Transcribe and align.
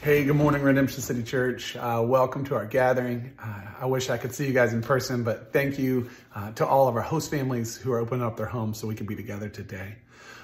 Hey, 0.00 0.24
good 0.24 0.36
morning, 0.36 0.62
Redemption 0.62 1.02
City 1.02 1.24
Church. 1.24 1.74
Uh, 1.74 2.00
welcome 2.06 2.44
to 2.44 2.54
our 2.54 2.64
gathering. 2.64 3.32
Uh, 3.36 3.62
I 3.80 3.86
wish 3.86 4.10
I 4.10 4.16
could 4.16 4.32
see 4.32 4.46
you 4.46 4.52
guys 4.52 4.72
in 4.72 4.80
person, 4.80 5.24
but 5.24 5.52
thank 5.52 5.76
you 5.76 6.08
uh, 6.36 6.52
to 6.52 6.64
all 6.64 6.86
of 6.86 6.94
our 6.94 7.02
host 7.02 7.32
families 7.32 7.76
who 7.76 7.90
are 7.90 7.98
opening 7.98 8.24
up 8.24 8.36
their 8.36 8.46
homes 8.46 8.78
so 8.78 8.86
we 8.86 8.94
can 8.94 9.06
be 9.06 9.16
together 9.16 9.48
today. 9.48 9.96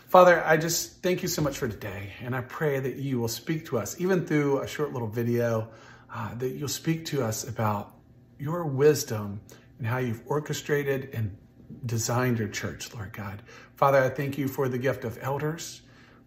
Father, 0.08 0.42
I 0.44 0.56
just 0.56 1.04
thank 1.04 1.22
you 1.22 1.28
so 1.28 1.40
much 1.40 1.56
for 1.56 1.68
today, 1.68 2.14
and 2.20 2.34
I 2.34 2.40
pray 2.40 2.80
that 2.80 2.96
you 2.96 3.20
will 3.20 3.28
speak 3.28 3.66
to 3.66 3.78
us, 3.78 3.98
even 4.00 4.26
through 4.26 4.60
a 4.60 4.66
short 4.66 4.92
little 4.92 5.08
video, 5.08 5.68
uh, 6.12 6.34
that 6.34 6.48
you'll 6.48 6.66
speak 6.66 7.06
to 7.06 7.22
us 7.22 7.48
about 7.48 7.94
your 8.40 8.64
wisdom 8.64 9.40
and 9.78 9.86
how 9.86 9.98
you've 9.98 10.22
orchestrated 10.26 11.10
and 11.14 11.34
designed 11.86 12.40
your 12.40 12.48
church, 12.48 12.92
Lord 12.92 13.12
God. 13.12 13.40
Father, 13.76 14.02
I 14.02 14.08
thank 14.08 14.36
you 14.36 14.48
for 14.48 14.68
the 14.68 14.78
gift 14.78 15.04
of 15.04 15.16
elders. 15.22 15.80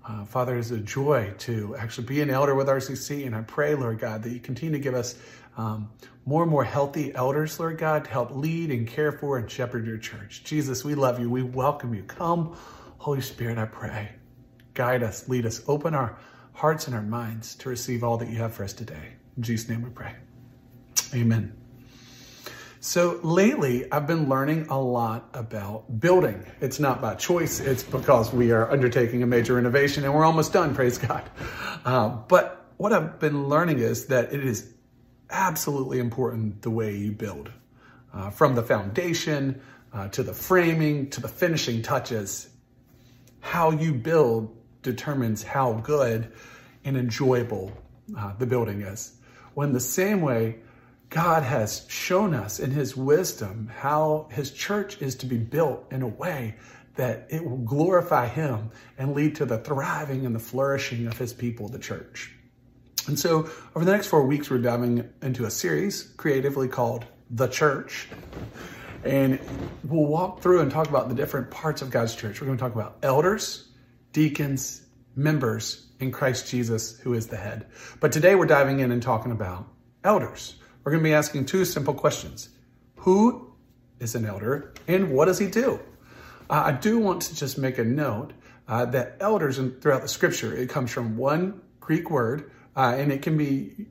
Uh, 0.08 0.24
Father, 0.24 0.58
it's 0.58 0.72
a 0.72 0.78
joy 0.78 1.34
to 1.40 1.76
actually 1.76 2.08
be 2.08 2.22
an 2.22 2.30
elder 2.30 2.56
with 2.56 2.68
RCC, 2.68 3.26
and 3.26 3.36
I 3.36 3.42
pray, 3.42 3.76
Lord 3.76 4.00
God, 4.00 4.24
that 4.24 4.32
you 4.32 4.40
continue 4.40 4.78
to 4.78 4.80
give 4.80 4.94
us 4.94 5.16
um, 5.58 5.90
more 6.26 6.44
and 6.44 6.52
more 6.52 6.64
healthy 6.64 7.14
elders, 7.14 7.60
Lord 7.60 7.78
God, 7.78 8.06
to 8.06 8.10
help 8.10 8.32
lead 8.32 8.72
and 8.72 8.88
care 8.88 9.12
for 9.12 9.38
and 9.38 9.52
shepherd 9.52 9.86
your 9.86 9.98
church. 9.98 10.44
Jesus, 10.46 10.86
we 10.86 10.96
love 10.96 11.20
you. 11.20 11.30
We 11.30 11.44
welcome 11.44 11.94
you. 11.94 12.04
Come, 12.04 12.56
Holy 13.00 13.22
Spirit, 13.22 13.58
I 13.58 13.66
pray. 13.66 14.12
Guide 14.76 15.04
us, 15.04 15.28
lead 15.28 15.46
us, 15.46 15.62
open 15.68 15.94
our 15.94 16.18
hearts 16.54 16.88
and 16.88 16.96
our 16.96 17.02
minds 17.02 17.56
to 17.56 17.70
receive 17.70 18.04
all 18.04 18.18
that 18.18 18.30
you 18.30 18.38
have 18.38 18.54
for 18.54 18.64
us 18.64 18.74
today. 18.74 19.16
In 19.36 19.44
Jesus' 19.44 19.68
name 19.68 19.82
we 19.82 19.90
pray. 19.90 20.16
Amen. 21.14 21.67
So 22.80 23.20
lately, 23.24 23.92
I've 23.92 24.06
been 24.06 24.30
learning 24.30 24.68
a 24.70 24.80
lot 24.80 25.30
about 25.34 26.00
building. 26.00 26.46
It's 26.62 26.80
not 26.80 27.02
by 27.02 27.16
choice, 27.16 27.60
it's 27.60 27.82
because 27.84 28.32
we 28.32 28.52
are 28.52 28.70
undertaking 28.70 29.24
a 29.24 29.28
major 29.28 29.56
renovation 29.56 30.04
and 30.04 30.14
we're 30.14 30.26
almost 30.26 30.54
done, 30.54 30.76
praise 30.76 30.98
God. 30.98 31.24
Uh, 31.84 32.10
but 32.10 32.66
what 32.78 32.94
I've 32.94 33.20
been 33.20 33.48
learning 33.48 33.80
is 33.80 34.08
that 34.08 34.32
it 34.32 34.46
is 34.46 34.72
absolutely 35.30 36.00
important 36.00 36.62
the 36.62 36.70
way 36.70 36.96
you 36.96 37.12
build. 37.12 37.52
Uh, 38.14 38.30
from 38.30 38.56
the 38.56 38.64
foundation 38.64 39.62
uh, 39.94 40.08
to 40.10 40.24
the 40.24 40.34
framing 40.34 41.10
to 41.10 41.22
the 41.22 41.28
finishing 41.28 41.82
touches, 41.82 42.48
how 43.40 43.72
you 43.72 43.94
build 43.94 44.56
determines 44.82 45.44
how 45.44 45.74
good 45.74 46.32
and 46.86 46.96
enjoyable 46.96 47.72
uh, 48.18 48.34
the 48.38 48.46
building 48.46 48.82
is. 48.82 49.14
When 49.56 49.74
the 49.74 49.80
same 49.80 50.22
way, 50.22 50.60
God 51.10 51.44
has 51.44 51.86
shown 51.88 52.34
us 52.34 52.60
in 52.60 52.72
his 52.72 52.98
wisdom 52.98 53.72
how 53.74 54.28
his 54.32 54.52
church 54.52 55.02
is 55.02 55.16
to 55.16 55.26
be 55.26 55.38
built 55.38 55.86
in 55.92 56.02
a 56.02 56.08
way 56.08 56.56
that 56.96 57.28
it 57.30 57.44
will 57.44 57.58
glorify 57.58 58.28
him 58.28 58.72
and 58.98 59.14
lead 59.14 59.36
to 59.36 59.46
the 59.46 59.60
thriving 59.60 60.26
and 60.26 60.36
the 60.36 60.40
flourishing 60.40 61.08
of 61.08 61.18
his 61.18 61.32
people, 61.32 61.70
the 61.70 61.80
church. 61.80 62.34
And 63.08 63.18
so 63.18 63.50
over 63.76 63.86
the 63.86 63.92
next 63.92 64.08
four 64.08 64.26
weeks, 64.26 64.50
we're 64.50 64.58
diving 64.58 65.08
into 65.22 65.46
a 65.46 65.52
series 65.52 66.14
creatively 66.18 66.68
called 66.68 67.06
The 67.30 67.48
Church. 67.48 68.10
And 69.06 69.40
we'll 69.86 70.08
walk 70.08 70.42
through 70.42 70.62
and 70.62 70.70
talk 70.70 70.90
about 70.90 71.08
the 71.08 71.16
different 71.16 71.50
parts 71.52 71.82
of 71.82 71.90
God's 71.90 72.16
church. 72.16 72.42
We're 72.42 72.48
going 72.48 72.58
to 72.58 72.62
talk 72.62 72.76
about 72.76 72.98
elders, 73.04 73.70
deacons, 74.12 74.82
members, 75.16 75.88
in 76.00 76.12
Christ 76.12 76.50
Jesus, 76.50 77.00
who 77.00 77.14
is 77.14 77.28
the 77.28 77.38
head. 77.38 77.66
But 78.00 78.12
today 78.12 78.36
we're 78.36 78.46
diving 78.46 78.80
in 78.80 78.92
and 78.92 79.02
talking 79.02 79.32
about 79.32 79.68
elders 80.04 80.56
we're 80.88 80.92
going 80.92 81.04
to 81.04 81.10
be 81.10 81.14
asking 81.14 81.44
two 81.44 81.66
simple 81.66 81.94
questions. 81.94 82.48
Who 83.00 83.52
is 84.00 84.16
an 84.16 84.24
elder 84.24 84.74
and 84.88 85.12
what 85.12 85.26
does 85.26 85.38
he 85.38 85.48
do? 85.48 85.82
Uh, 86.50 86.64
I 86.68 86.72
do 86.72 86.98
want 86.98 87.24
to 87.24 87.36
just 87.36 87.58
make 87.58 87.78
a 87.78 87.84
note 87.84 88.32
uh, 88.70 88.86
that 88.86 89.18
elders 89.20 89.60
in, 89.60 89.82
throughout 89.82 90.02
the 90.02 90.08
scripture, 90.08 90.56
it 90.56 90.70
comes 90.70 90.90
from 90.90 91.18
one 91.18 91.60
Greek 91.82 92.10
word 92.10 92.50
uh, 92.78 92.96
and 92.98 93.12
it 93.12 93.22
can 93.22 93.36
be 93.36 93.88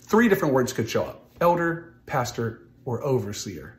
three 0.00 0.28
different 0.28 0.52
words 0.52 0.72
could 0.72 0.90
show 0.90 1.04
up 1.04 1.30
elder, 1.40 1.94
pastor, 2.06 2.66
or 2.84 3.00
overseer. 3.04 3.78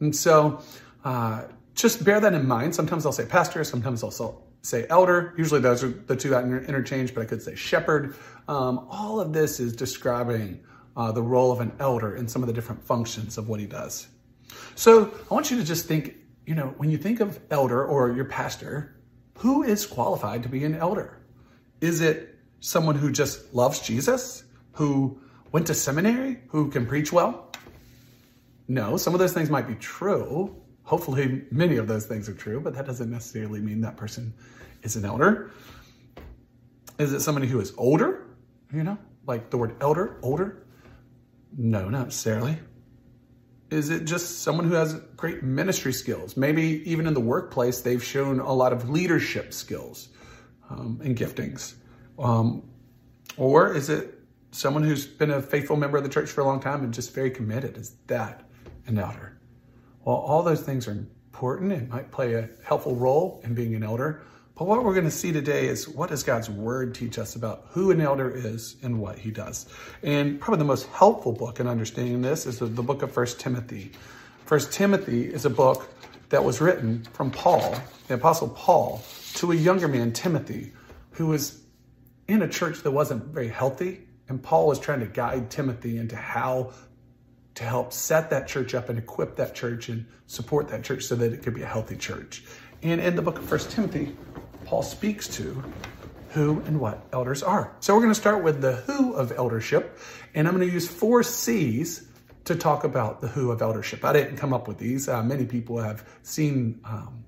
And 0.00 0.14
so 0.14 0.60
uh, 1.02 1.44
just 1.74 2.04
bear 2.04 2.20
that 2.20 2.34
in 2.34 2.46
mind. 2.46 2.74
Sometimes 2.74 3.06
I'll 3.06 3.12
say 3.12 3.24
pastor, 3.24 3.64
sometimes 3.64 4.04
I'll 4.04 4.44
say 4.60 4.84
elder. 4.90 5.32
Usually 5.38 5.62
those 5.62 5.82
are 5.82 5.88
the 5.88 6.14
two 6.14 6.28
that 6.28 6.44
interchange, 6.44 7.14
but 7.14 7.22
I 7.22 7.24
could 7.24 7.40
say 7.40 7.54
shepherd. 7.54 8.16
Um, 8.48 8.86
all 8.90 9.18
of 9.18 9.32
this 9.32 9.60
is 9.60 9.74
describing 9.74 10.62
uh, 10.96 11.12
the 11.12 11.22
role 11.22 11.52
of 11.52 11.60
an 11.60 11.72
elder 11.78 12.14
and 12.14 12.30
some 12.30 12.42
of 12.42 12.46
the 12.46 12.52
different 12.52 12.82
functions 12.82 13.38
of 13.38 13.48
what 13.48 13.60
he 13.60 13.66
does. 13.66 14.08
So 14.74 15.12
I 15.30 15.34
want 15.34 15.50
you 15.50 15.56
to 15.58 15.64
just 15.64 15.86
think, 15.86 16.16
you 16.46 16.54
know, 16.54 16.74
when 16.76 16.90
you 16.90 16.98
think 16.98 17.20
of 17.20 17.38
elder 17.50 17.84
or 17.84 18.12
your 18.12 18.24
pastor, 18.24 18.96
who 19.38 19.62
is 19.62 19.86
qualified 19.86 20.42
to 20.42 20.48
be 20.48 20.64
an 20.64 20.74
elder? 20.74 21.18
Is 21.80 22.00
it 22.00 22.38
someone 22.60 22.94
who 22.94 23.10
just 23.10 23.54
loves 23.54 23.80
Jesus, 23.80 24.44
who 24.72 25.20
went 25.50 25.66
to 25.66 25.74
seminary, 25.74 26.38
who 26.48 26.70
can 26.70 26.86
preach 26.86 27.12
well? 27.12 27.50
No, 28.68 28.96
some 28.96 29.14
of 29.14 29.20
those 29.20 29.32
things 29.32 29.50
might 29.50 29.66
be 29.66 29.74
true. 29.76 30.56
Hopefully, 30.84 31.42
many 31.50 31.76
of 31.76 31.86
those 31.86 32.06
things 32.06 32.28
are 32.28 32.34
true, 32.34 32.60
but 32.60 32.74
that 32.74 32.86
doesn't 32.86 33.10
necessarily 33.10 33.60
mean 33.60 33.80
that 33.80 33.96
person 33.96 34.32
is 34.82 34.96
an 34.96 35.04
elder. 35.04 35.50
Is 36.98 37.12
it 37.12 37.20
somebody 37.20 37.46
who 37.46 37.60
is 37.60 37.72
older? 37.76 38.26
You 38.72 38.84
know, 38.84 38.98
like 39.26 39.50
the 39.50 39.58
word 39.58 39.76
elder, 39.80 40.18
older? 40.22 40.66
No, 41.56 41.88
not 41.88 42.06
necessarily. 42.06 42.58
Is 43.70 43.90
it 43.90 44.04
just 44.04 44.42
someone 44.42 44.68
who 44.68 44.74
has 44.74 44.94
great 45.16 45.42
ministry 45.42 45.92
skills? 45.92 46.36
Maybe 46.36 46.82
even 46.90 47.06
in 47.06 47.14
the 47.14 47.20
workplace, 47.20 47.80
they've 47.80 48.04
shown 48.04 48.38
a 48.40 48.52
lot 48.52 48.72
of 48.72 48.90
leadership 48.90 49.54
skills 49.54 50.08
um, 50.68 51.00
and 51.02 51.16
giftings. 51.16 51.74
Um, 52.18 52.68
or 53.36 53.74
is 53.74 53.88
it 53.88 54.18
someone 54.50 54.82
who's 54.82 55.06
been 55.06 55.30
a 55.30 55.40
faithful 55.40 55.76
member 55.76 55.96
of 55.96 56.04
the 56.04 56.10
church 56.10 56.30
for 56.30 56.42
a 56.42 56.44
long 56.44 56.60
time 56.60 56.84
and 56.84 56.92
just 56.92 57.14
very 57.14 57.30
committed? 57.30 57.78
Is 57.78 57.96
that 58.08 58.44
an 58.86 58.98
elder? 58.98 59.38
Well, 60.04 60.16
all 60.16 60.42
those 60.42 60.60
things 60.60 60.86
are 60.86 60.92
important 60.92 61.72
and 61.72 61.88
might 61.88 62.10
play 62.10 62.34
a 62.34 62.50
helpful 62.64 62.94
role 62.94 63.40
in 63.44 63.54
being 63.54 63.74
an 63.74 63.82
elder. 63.82 64.22
But 64.62 64.68
what 64.68 64.84
we're 64.84 64.94
going 64.94 65.06
to 65.06 65.10
see 65.10 65.32
today 65.32 65.66
is 65.66 65.88
what 65.88 66.10
does 66.10 66.22
God's 66.22 66.48
word 66.48 66.94
teach 66.94 67.18
us 67.18 67.34
about 67.34 67.66
who 67.70 67.90
an 67.90 68.00
elder 68.00 68.30
is 68.30 68.76
and 68.80 69.00
what 69.00 69.18
he 69.18 69.32
does. 69.32 69.66
And 70.04 70.40
probably 70.40 70.58
the 70.58 70.66
most 70.66 70.86
helpful 70.86 71.32
book 71.32 71.58
in 71.58 71.66
understanding 71.66 72.22
this 72.22 72.46
is 72.46 72.60
the, 72.60 72.66
the 72.66 72.82
book 72.84 73.02
of 73.02 73.10
First 73.10 73.40
Timothy. 73.40 73.90
First 74.44 74.72
Timothy 74.72 75.24
is 75.24 75.44
a 75.44 75.50
book 75.50 75.90
that 76.28 76.44
was 76.44 76.60
written 76.60 77.02
from 77.12 77.32
Paul, 77.32 77.74
the 78.06 78.14
apostle 78.14 78.50
Paul, 78.50 79.02
to 79.34 79.50
a 79.50 79.56
younger 79.56 79.88
man, 79.88 80.12
Timothy, 80.12 80.72
who 81.10 81.26
was 81.26 81.60
in 82.28 82.42
a 82.42 82.48
church 82.48 82.82
that 82.82 82.92
wasn't 82.92 83.24
very 83.24 83.48
healthy. 83.48 84.02
And 84.28 84.40
Paul 84.40 84.68
was 84.68 84.78
trying 84.78 85.00
to 85.00 85.06
guide 85.06 85.50
Timothy 85.50 85.96
into 85.96 86.14
how 86.14 86.70
to 87.56 87.64
help 87.64 87.92
set 87.92 88.30
that 88.30 88.46
church 88.46 88.76
up 88.76 88.90
and 88.90 88.96
equip 88.96 89.34
that 89.38 89.56
church 89.56 89.88
and 89.88 90.06
support 90.28 90.68
that 90.68 90.84
church 90.84 91.02
so 91.02 91.16
that 91.16 91.32
it 91.32 91.42
could 91.42 91.54
be 91.54 91.62
a 91.62 91.66
healthy 91.66 91.96
church. 91.96 92.44
And 92.84 93.00
in 93.00 93.16
the 93.16 93.22
book 93.22 93.38
of 93.38 93.44
First 93.44 93.70
Timothy, 93.70 94.16
Paul 94.64 94.82
speaks 94.82 95.28
to 95.36 95.62
who 96.30 96.60
and 96.66 96.80
what 96.80 97.04
elders 97.12 97.42
are. 97.42 97.74
So 97.80 97.94
we're 97.94 98.00
going 98.00 98.14
to 98.14 98.20
start 98.20 98.42
with 98.42 98.60
the 98.60 98.72
who 98.72 99.14
of 99.14 99.32
eldership, 99.32 99.98
and 100.34 100.48
I'm 100.48 100.56
going 100.56 100.66
to 100.66 100.72
use 100.72 100.88
four 100.88 101.22
C's 101.22 102.06
to 102.44 102.56
talk 102.56 102.84
about 102.84 103.20
the 103.20 103.28
who 103.28 103.50
of 103.50 103.62
eldership. 103.62 104.04
I 104.04 104.12
didn't 104.12 104.36
come 104.36 104.52
up 104.52 104.66
with 104.66 104.78
these. 104.78 105.08
Uh, 105.08 105.22
many 105.22 105.44
people 105.44 105.78
have 105.78 106.08
seen 106.22 106.80
um, 106.84 107.24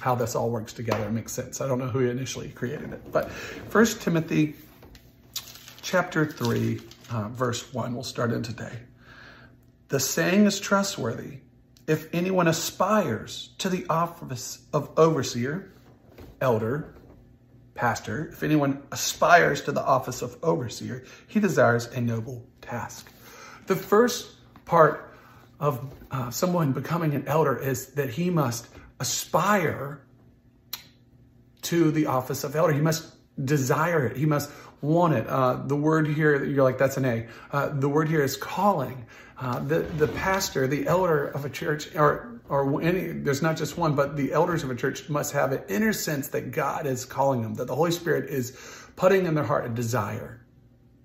how 0.00 0.14
this 0.14 0.34
all 0.34 0.50
works 0.50 0.72
together. 0.72 1.04
It 1.06 1.12
makes 1.12 1.32
sense. 1.32 1.60
I 1.60 1.66
don't 1.66 1.78
know 1.78 1.88
who 1.88 2.00
initially 2.00 2.48
created 2.50 2.92
it, 2.92 3.12
but 3.12 3.30
First 3.30 4.02
Timothy 4.02 4.54
chapter 5.82 6.26
3, 6.26 6.80
uh, 7.10 7.28
verse 7.28 7.72
1, 7.72 7.94
we'll 7.94 8.02
start 8.02 8.32
in 8.32 8.42
today. 8.42 8.72
The 9.88 10.00
saying 10.00 10.44
is 10.44 10.60
trustworthy. 10.60 11.38
If 11.86 12.12
anyone 12.12 12.48
aspires 12.48 13.50
to 13.58 13.70
the 13.70 13.86
office 13.88 14.58
of 14.74 14.90
overseer, 14.98 15.72
elder, 16.40 16.94
pastor, 17.74 18.28
if 18.32 18.42
anyone 18.42 18.82
aspires 18.92 19.62
to 19.62 19.72
the 19.72 19.82
office 19.82 20.22
of 20.22 20.36
overseer, 20.42 21.04
he 21.26 21.40
desires 21.40 21.86
a 21.86 22.00
noble 22.00 22.46
task. 22.60 23.10
The 23.66 23.76
first 23.76 24.30
part 24.64 25.14
of 25.60 25.92
uh, 26.10 26.30
someone 26.30 26.72
becoming 26.72 27.14
an 27.14 27.26
elder 27.26 27.56
is 27.56 27.88
that 27.94 28.10
he 28.10 28.30
must 28.30 28.68
aspire 29.00 30.00
to 31.62 31.90
the 31.90 32.06
office 32.06 32.44
of 32.44 32.56
elder. 32.56 32.72
He 32.72 32.80
must 32.80 33.06
desire 33.44 34.06
it. 34.06 34.16
He 34.16 34.26
must 34.26 34.50
want 34.80 35.14
it. 35.14 35.26
Uh, 35.26 35.62
the 35.66 35.76
word 35.76 36.06
here, 36.06 36.44
you're 36.44 36.64
like, 36.64 36.78
that's 36.78 36.96
an 36.96 37.04
A. 37.04 37.26
Uh, 37.52 37.68
the 37.68 37.88
word 37.88 38.08
here 38.08 38.22
is 38.22 38.36
calling. 38.36 39.06
Uh, 39.36 39.60
the, 39.60 39.80
the 39.80 40.08
pastor, 40.08 40.66
the 40.66 40.86
elder 40.86 41.26
of 41.26 41.44
a 41.44 41.50
church, 41.50 41.94
or 41.94 42.37
or 42.48 42.80
any, 42.82 43.08
there's 43.08 43.42
not 43.42 43.56
just 43.56 43.76
one, 43.76 43.94
but 43.94 44.16
the 44.16 44.32
elders 44.32 44.64
of 44.64 44.70
a 44.70 44.74
church 44.74 45.08
must 45.08 45.32
have 45.32 45.52
an 45.52 45.62
inner 45.68 45.92
sense 45.92 46.28
that 46.28 46.50
God 46.50 46.86
is 46.86 47.04
calling 47.04 47.42
them, 47.42 47.54
that 47.54 47.66
the 47.66 47.74
Holy 47.74 47.90
Spirit 47.90 48.30
is 48.30 48.56
putting 48.96 49.26
in 49.26 49.34
their 49.34 49.44
heart 49.44 49.66
a 49.66 49.68
desire 49.68 50.40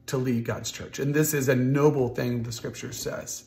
to 0.07 0.17
lead 0.17 0.45
God's 0.45 0.71
church. 0.71 0.99
And 0.99 1.13
this 1.13 1.33
is 1.33 1.49
a 1.49 1.55
noble 1.55 2.09
thing 2.09 2.43
the 2.43 2.51
scripture 2.51 2.93
says. 2.93 3.43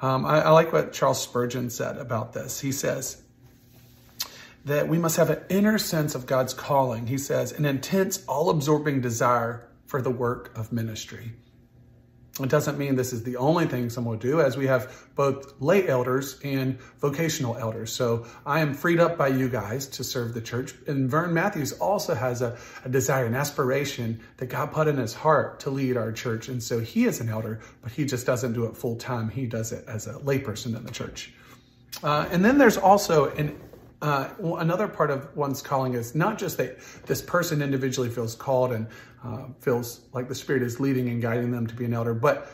Um, 0.00 0.24
I, 0.26 0.42
I 0.42 0.50
like 0.50 0.72
what 0.72 0.92
Charles 0.92 1.22
Spurgeon 1.22 1.70
said 1.70 1.96
about 1.96 2.32
this. 2.32 2.60
He 2.60 2.72
says 2.72 3.22
that 4.64 4.88
we 4.88 4.98
must 4.98 5.16
have 5.16 5.30
an 5.30 5.40
inner 5.48 5.78
sense 5.78 6.14
of 6.14 6.26
God's 6.26 6.54
calling. 6.54 7.06
He 7.06 7.18
says, 7.18 7.52
an 7.52 7.64
intense, 7.64 8.24
all 8.26 8.50
absorbing 8.50 9.00
desire 9.00 9.68
for 9.86 10.02
the 10.02 10.10
work 10.10 10.56
of 10.56 10.72
ministry. 10.72 11.32
It 12.44 12.50
doesn't 12.50 12.78
mean 12.78 12.96
this 12.96 13.12
is 13.12 13.22
the 13.22 13.36
only 13.36 13.66
thing 13.66 13.90
someone 13.90 14.16
will 14.16 14.20
do, 14.20 14.40
as 14.40 14.56
we 14.56 14.66
have 14.66 14.92
both 15.14 15.54
lay 15.60 15.88
elders 15.88 16.38
and 16.44 16.78
vocational 17.00 17.56
elders. 17.56 17.92
So 17.92 18.26
I 18.46 18.60
am 18.60 18.74
freed 18.74 19.00
up 19.00 19.16
by 19.16 19.28
you 19.28 19.48
guys 19.48 19.86
to 19.88 20.04
serve 20.04 20.34
the 20.34 20.40
church. 20.40 20.74
And 20.86 21.10
Vern 21.10 21.34
Matthews 21.34 21.72
also 21.72 22.14
has 22.14 22.42
a, 22.42 22.56
a 22.84 22.88
desire, 22.88 23.26
an 23.26 23.34
aspiration 23.34 24.20
that 24.36 24.46
God 24.46 24.72
put 24.72 24.88
in 24.88 24.96
his 24.96 25.14
heart 25.14 25.60
to 25.60 25.70
lead 25.70 25.96
our 25.96 26.12
church. 26.12 26.48
And 26.48 26.62
so 26.62 26.80
he 26.80 27.04
is 27.04 27.20
an 27.20 27.28
elder, 27.28 27.60
but 27.82 27.92
he 27.92 28.04
just 28.04 28.26
doesn't 28.26 28.52
do 28.52 28.64
it 28.66 28.76
full 28.76 28.96
time. 28.96 29.28
He 29.28 29.46
does 29.46 29.72
it 29.72 29.84
as 29.88 30.06
a 30.06 30.14
layperson 30.14 30.76
in 30.76 30.84
the 30.84 30.92
church. 30.92 31.32
Uh, 32.02 32.28
and 32.30 32.44
then 32.44 32.58
there's 32.58 32.76
also 32.76 33.30
an 33.34 33.58
uh, 34.00 34.28
another 34.40 34.86
part 34.86 35.10
of 35.10 35.36
one's 35.36 35.60
calling 35.60 35.94
is 35.94 36.14
not 36.14 36.38
just 36.38 36.56
that 36.58 36.78
this 37.06 37.20
person 37.20 37.62
individually 37.62 38.10
feels 38.10 38.34
called 38.34 38.72
and 38.72 38.86
uh, 39.24 39.46
feels 39.60 40.00
like 40.12 40.28
the 40.28 40.34
Spirit 40.34 40.62
is 40.62 40.78
leading 40.78 41.08
and 41.08 41.20
guiding 41.20 41.50
them 41.50 41.66
to 41.66 41.74
be 41.74 41.84
an 41.84 41.92
elder, 41.92 42.14
but 42.14 42.52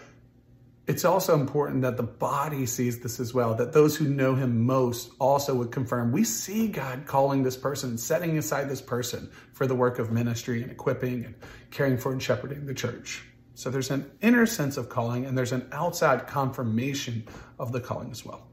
it's 0.87 1.05
also 1.05 1.35
important 1.35 1.83
that 1.83 1.97
the 1.97 2.03
body 2.03 2.67
sees 2.67 3.01
this 3.01 3.19
as 3.19 3.33
well, 3.33 3.55
that 3.55 3.73
those 3.73 3.97
who 3.97 4.07
know 4.07 4.35
him 4.35 4.67
most 4.67 5.11
also 5.19 5.55
would 5.55 5.71
confirm 5.71 6.13
we 6.13 6.25
see 6.25 6.69
God 6.69 7.07
calling 7.07 7.43
this 7.43 7.57
person, 7.57 7.97
setting 7.97 8.37
aside 8.37 8.69
this 8.69 8.83
person 8.83 9.31
for 9.53 9.67
the 9.67 9.75
work 9.75 9.99
of 9.99 10.13
ministry 10.13 10.63
and 10.63 10.71
equipping 10.71 11.25
and 11.25 11.35
caring 11.71 11.97
for 11.97 12.13
and 12.13 12.23
shepherding 12.23 12.67
the 12.67 12.75
church. 12.75 13.25
So 13.55 13.71
there's 13.71 13.91
an 13.91 14.11
inner 14.21 14.47
sense 14.47 14.77
of 14.77 14.89
calling 14.89 15.25
and 15.25 15.39
there's 15.39 15.53
an 15.53 15.69
outside 15.73 16.27
confirmation 16.27 17.27
of 17.59 17.73
the 17.73 17.81
calling 17.81 18.11
as 18.11 18.25
well. 18.25 18.47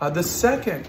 Uh, 0.00 0.10
the 0.10 0.22
second 0.22 0.88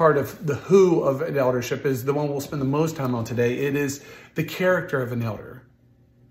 part 0.00 0.16
of 0.16 0.46
the 0.46 0.54
who 0.54 1.02
of 1.02 1.20
an 1.20 1.36
eldership 1.36 1.84
is 1.84 2.06
the 2.06 2.14
one 2.14 2.26
we'll 2.26 2.40
spend 2.40 2.62
the 2.62 2.64
most 2.64 2.96
time 2.96 3.14
on 3.14 3.22
today. 3.22 3.66
It 3.66 3.76
is 3.76 4.02
the 4.34 4.42
character 4.42 5.02
of 5.02 5.12
an 5.12 5.22
elder. 5.22 5.62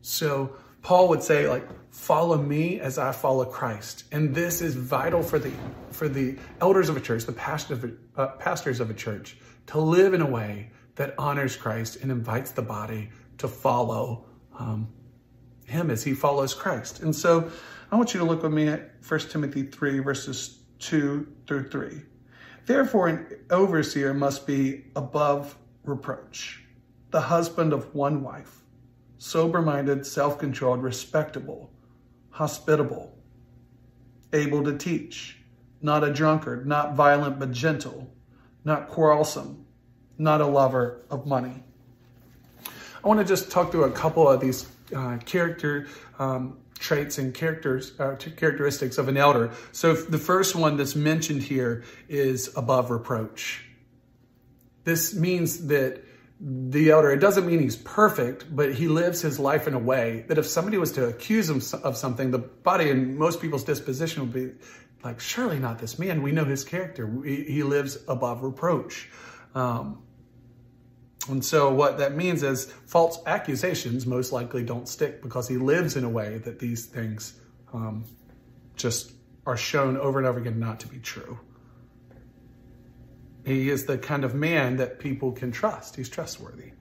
So 0.01 0.55
Paul 0.81 1.07
would 1.09 1.21
say, 1.21 1.47
like, 1.47 1.67
follow 1.91 2.35
me 2.35 2.79
as 2.79 2.97
I 2.97 3.11
follow 3.11 3.45
Christ. 3.45 4.05
And 4.11 4.33
this 4.33 4.63
is 4.63 4.73
vital 4.73 5.21
for 5.21 5.37
the 5.37 5.51
for 5.91 6.09
the 6.09 6.39
elders 6.59 6.89
of 6.89 6.97
a 6.97 6.99
church, 6.99 7.25
the 7.25 7.31
pastor 7.31 7.75
of 7.75 7.83
a, 7.83 7.91
uh, 8.19 8.27
pastors 8.37 8.79
of 8.79 8.89
a 8.89 8.95
church, 8.95 9.37
to 9.67 9.79
live 9.79 10.15
in 10.15 10.21
a 10.21 10.29
way 10.39 10.71
that 10.95 11.13
honors 11.19 11.55
Christ 11.55 11.97
and 11.97 12.11
invites 12.11 12.49
the 12.49 12.63
body 12.63 13.11
to 13.37 13.47
follow 13.47 14.25
um, 14.57 14.87
him 15.67 15.91
as 15.91 16.03
he 16.03 16.15
follows 16.15 16.55
Christ. 16.55 17.01
And 17.01 17.15
so 17.15 17.51
I 17.91 17.97
want 17.97 18.15
you 18.15 18.19
to 18.19 18.25
look 18.25 18.41
with 18.41 18.51
me 18.51 18.67
at 18.67 18.93
1 19.07 19.19
Timothy 19.29 19.61
3, 19.61 19.99
verses 19.99 20.57
2 20.79 21.27
through 21.45 21.69
3. 21.69 22.01
Therefore, 22.69 23.07
an 23.07 23.25
overseer 23.49 24.13
must 24.13 24.45
be 24.45 24.85
above 24.95 25.57
reproach, 25.83 26.63
the 27.09 27.19
husband 27.19 27.73
of 27.73 27.95
one 27.95 28.21
wife, 28.21 28.61
sober 29.17 29.59
minded, 29.59 30.05
self 30.05 30.37
controlled, 30.37 30.83
respectable, 30.83 31.71
hospitable, 32.29 33.17
able 34.33 34.63
to 34.63 34.77
teach, 34.77 35.39
not 35.81 36.03
a 36.03 36.13
drunkard, 36.13 36.67
not 36.67 36.93
violent 36.93 37.39
but 37.39 37.51
gentle, 37.51 38.07
not 38.63 38.87
quarrelsome, 38.87 39.65
not 40.19 40.39
a 40.39 40.45
lover 40.45 41.01
of 41.09 41.25
money. 41.25 41.63
I 43.03 43.07
want 43.07 43.19
to 43.19 43.25
just 43.25 43.49
talk 43.49 43.71
through 43.71 43.85
a 43.85 43.91
couple 43.91 44.29
of 44.29 44.39
these 44.41 44.67
uh, 44.95 45.17
character 45.25 45.87
um, 46.19 46.59
traits 46.89 47.19
and 47.19 47.35
characters 47.35 47.93
uh, 47.99 48.15
characteristics 48.35 48.97
of 48.97 49.07
an 49.07 49.15
elder. 49.15 49.51
So 49.71 49.93
the 49.93 50.17
first 50.17 50.55
one 50.55 50.75
that's 50.75 50.95
mentioned 50.95 51.43
here 51.43 51.83
is 52.07 52.49
above 52.55 52.89
reproach. 52.89 53.63
This 54.85 55.13
means 55.13 55.67
that 55.67 56.03
the 56.41 56.89
elder, 56.89 57.11
it 57.11 57.19
doesn't 57.19 57.45
mean 57.45 57.59
he's 57.59 57.75
perfect, 57.75 58.55
but 58.55 58.73
he 58.73 58.87
lives 58.87 59.21
his 59.21 59.37
life 59.37 59.67
in 59.67 59.75
a 59.75 59.79
way 59.79 60.25
that 60.29 60.39
if 60.39 60.47
somebody 60.47 60.79
was 60.79 60.91
to 60.93 61.05
accuse 61.05 61.47
him 61.47 61.61
of 61.83 61.95
something, 61.95 62.31
the 62.31 62.39
body 62.39 62.89
and 62.89 63.19
most 63.19 63.39
people's 63.39 63.65
disposition 63.65 64.23
would 64.23 64.33
be 64.33 64.49
like, 65.03 65.19
surely 65.19 65.59
not 65.59 65.77
this 65.77 65.99
man. 65.99 66.23
We 66.23 66.31
know 66.31 66.45
his 66.45 66.63
character. 66.63 67.07
He 67.23 67.61
lives 67.61 67.99
above 68.07 68.41
reproach. 68.41 69.09
Um, 69.53 70.01
and 71.29 71.43
so 71.43 71.73
what 71.73 71.97
that 71.99 72.15
means 72.15 72.43
is 72.43 72.65
false 72.85 73.19
accusations 73.25 74.05
most 74.05 74.31
likely 74.31 74.63
don't 74.63 74.87
stick 74.87 75.21
because 75.21 75.47
he 75.47 75.57
lives 75.57 75.95
in 75.95 76.03
a 76.03 76.09
way 76.09 76.39
that 76.39 76.59
these 76.59 76.85
things 76.85 77.39
um, 77.73 78.03
just 78.75 79.11
are 79.45 79.57
shown 79.57 79.97
over 79.97 80.19
and 80.19 80.27
over 80.27 80.39
again 80.39 80.59
not 80.59 80.79
to 80.81 80.87
be 80.87 80.99
true. 80.99 81.39
He 83.45 83.69
is 83.69 83.85
the 83.85 83.97
kind 83.97 84.23
of 84.23 84.35
man 84.35 84.77
that 84.77 84.99
people 84.99 85.31
can 85.31 85.51
trust. 85.51 85.95
He's 85.95 86.09
trustworthy. 86.09 86.73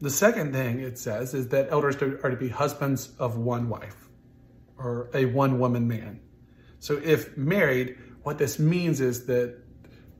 The 0.00 0.10
second 0.10 0.52
thing 0.52 0.78
it 0.78 0.98
says 0.98 1.34
is 1.34 1.48
that 1.48 1.68
elders 1.70 1.96
are 1.96 2.30
to 2.30 2.36
be 2.36 2.48
husbands 2.48 3.10
of 3.18 3.36
one 3.36 3.68
wife 3.68 4.08
or 4.78 5.10
a 5.12 5.24
one 5.24 5.58
woman 5.58 5.88
man. 5.88 6.20
So 6.78 7.00
if 7.02 7.36
married, 7.36 7.98
what 8.22 8.38
this 8.38 8.58
means 8.58 9.00
is 9.00 9.26
that 9.26 9.58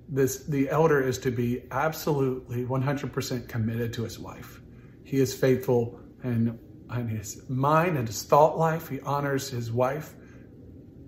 this 0.09 0.45
the 0.45 0.71
elder 0.71 1.01
is 1.01 1.19
to 1.19 1.31
be 1.31 1.63
absolutely 1.71 2.65
100% 2.65 3.49
committed 3.49 3.93
to 3.95 4.05
his 4.05 4.19
wife. 4.19 4.61
He 5.05 5.19
is 5.19 5.35
faithful 5.35 6.01
in, 6.25 6.59
in 6.95 7.09
his 7.09 7.43
mind 7.49 7.97
and 7.97 8.07
his 8.07 8.23
thought 8.23 8.59
life. 8.59 8.89
He 8.89 9.01
honors 9.01 9.51
his 9.51 9.71
wife 9.71 10.15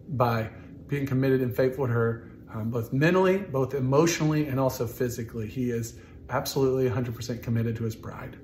by 0.09 0.51
being 0.87 1.07
committed 1.07 1.41
and 1.41 1.55
faithful 1.55 1.87
to 1.87 1.93
her, 1.93 2.33
um, 2.53 2.71
both 2.71 2.93
mentally, 2.93 3.39
both 3.39 3.75
emotionally, 3.75 4.47
and 4.47 4.59
also 4.59 4.87
physically. 4.87 5.49
He 5.49 5.71
is 5.71 5.99
absolutely 6.29 6.89
100% 6.89 7.43
committed 7.43 7.77
to 7.77 7.85
his 7.85 7.97
bride. 7.97 8.39